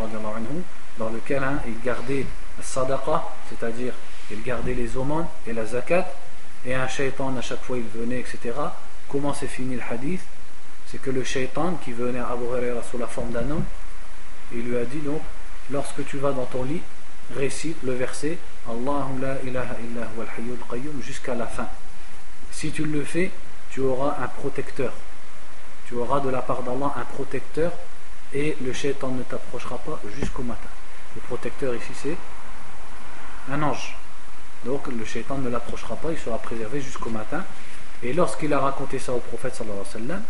[0.99, 2.25] dans lequel hein, il gardait
[2.57, 3.93] la sadaqa, c'est-à-dire
[4.31, 6.07] il gardait les aumônes et la zakat,
[6.65, 8.55] et un shaitan à chaque fois il venait, etc.
[9.09, 10.23] Comment s'est fini le hadith?
[10.87, 13.65] C'est que le shaitan qui venait à Abu Huraira sous la forme d'un homme,
[14.53, 15.21] il lui a dit donc,
[15.71, 16.83] lorsque tu vas dans ton lit,
[17.37, 18.39] récite le verset
[18.69, 21.69] Allahu la ilaha illa huwa al-hayyul qayyum jusqu'à la fin.
[22.56, 23.32] Si tu le fais,
[23.70, 24.94] tu auras un protecteur.
[25.88, 27.72] Tu auras de la part d'Allah un protecteur
[28.34, 30.70] et le shaitan ne t'approchera pas jusqu'au matin.
[31.16, 32.18] Le protecteur ici c'est
[33.52, 33.96] un ange.
[34.64, 37.44] Donc le shaitan ne l'approchera pas, il sera préservé jusqu'au matin.
[38.04, 40.24] Et lorsqu'il a raconté ça au prophète sallallahu alayhi wa sallam,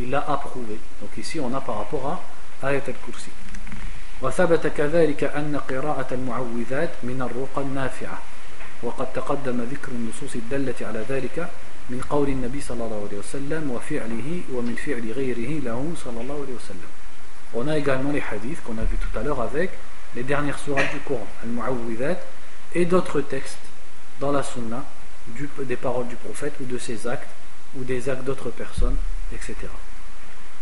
[0.00, 0.78] il l'a approuvé.
[1.00, 2.20] Donc ici on a par rapport
[2.62, 3.30] à Ayat al-Kursi.
[4.22, 8.18] وثبت كذلك أن قراءة المعوذات من الرقى النافعة
[8.82, 11.48] وقد تقدم ذكر النصوص الدالة على ذلك
[11.90, 16.54] من قول النبي صلى الله عليه وسلم وفعله ومن فعل غيره له صلى الله عليه
[16.54, 16.90] وسلم
[17.54, 19.70] On a également les hadiths qu'on a vu tout à l'heure avec
[20.14, 22.18] les dernières sourates du Coran, Al-Mu'awwidhat,
[22.74, 23.58] et d'autres textes
[24.20, 24.84] dans la Sunna
[25.28, 27.30] du, des paroles du prophète ou de ses actes
[27.74, 28.96] ou des actes d'autres personnes,
[29.32, 29.54] etc.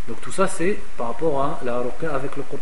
[0.07, 2.61] Donc tout ça c'est par rapport à la ruqya avec le Coran.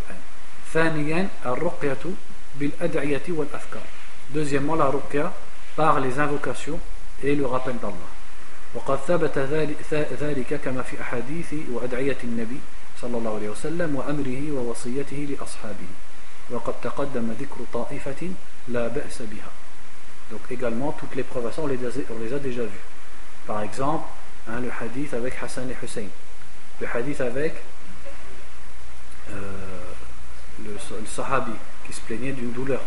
[4.30, 5.32] Deuxièmement, la ruqya
[5.79, 6.77] par les invocations
[7.23, 8.09] et le rappel d'Allah.
[8.75, 9.37] وقد ثبت
[10.21, 12.59] ذلك كما في أحاديث وأدعية النبي
[13.01, 15.91] صلى الله عليه وسلم وأمره ووصيته لأصحابه
[16.51, 18.29] وقد تقدم ذكر طائفة
[18.67, 19.51] لا بأس بها
[20.31, 21.79] donc également toutes les preuves on les,
[22.11, 22.85] on les a déjà vues
[23.47, 24.05] par exemple
[24.47, 26.09] hein, le hadith avec Hassan et Hussein
[26.81, 27.53] le hadith avec
[29.31, 29.33] euh,
[30.63, 31.53] le, le sahabi
[31.87, 32.81] qui se plaignait d'une douleur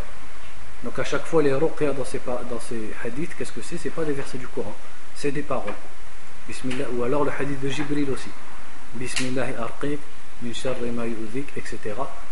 [0.84, 3.78] donc à chaque fois les ruqya dans ces, dans ces hadiths qu'est-ce que c'est?
[3.78, 4.74] C'est pas des versets du Coran
[5.14, 5.72] c'est des paroles.
[6.48, 8.30] Bismillah, ou alors le hadith de Jibril aussi.
[8.94, 10.00] Bismillah arqiq,
[10.42, 11.78] min sharri ma etc.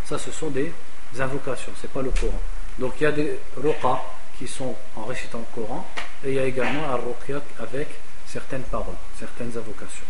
[0.05, 0.73] Ça, ce sont des
[1.19, 2.41] invocations, c'est pas le Coran.
[2.79, 4.03] Donc il y a des ruqa
[4.39, 5.89] qui sont en récitant le Coran,
[6.25, 7.89] et il y a également un ruqya avec
[8.27, 10.07] certaines paroles, certaines invocations.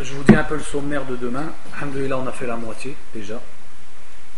[0.00, 1.52] Je vous dis un peu le sommaire de demain.
[1.76, 3.40] Alhamdulillah, on a fait la moitié déjà.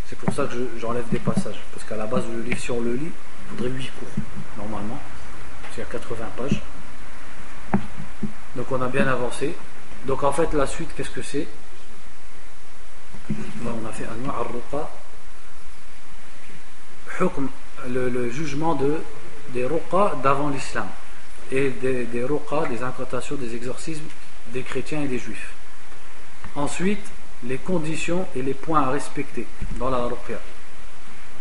[0.09, 1.61] C'est pour ça que j'enlève des passages.
[1.73, 4.09] Parce qu'à la base, le livre, si on le lit, il faudrait 8 cours,
[4.57, 5.01] normalement
[5.79, 6.63] y a 80 pages.
[8.55, 9.55] Donc on a bien avancé.
[10.07, 11.47] Donc en fait la suite qu'est-ce que c'est?
[13.31, 14.91] On a fait un arruqa
[17.89, 19.01] le, le jugement de,
[19.51, 20.87] des ruqa d'avant l'islam
[21.51, 22.25] et des, des
[22.69, 24.05] des incantations, des exorcismes
[24.53, 25.53] des chrétiens et des juifs.
[26.55, 27.05] Ensuite,
[27.47, 29.47] les conditions et les points à respecter
[29.79, 30.39] dans la ruqya.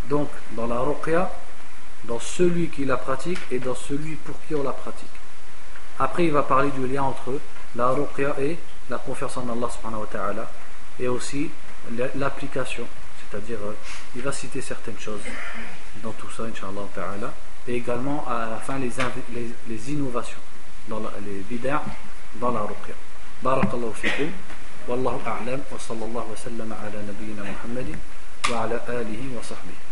[0.09, 1.31] Donc, dans la ruqya,
[2.05, 5.07] dans celui qui la pratique et dans celui pour qui on la pratique.
[5.99, 7.39] Après, il va parler du lien entre
[7.75, 8.57] la ruqya et
[8.89, 10.51] la confiance en Allah subhanahu wa ta'ala
[10.99, 11.49] et aussi
[12.15, 12.85] l'application,
[13.19, 13.73] c'est-à-dire euh,
[14.15, 15.21] il va citer certaines choses
[16.03, 17.33] dans tout ça, inshallah ta'ala,
[17.67, 20.37] et également à la fin les, innovations,
[20.87, 21.83] dans les bid'a
[22.39, 22.93] dans la ruqya.
[23.41, 24.29] Barakallahu fikum,
[24.87, 27.97] wallahu a'lam, wa sallallahu wa sallam ala nabiyyina Muhammadin
[28.49, 29.84] wa ala alihi wa sahbihi.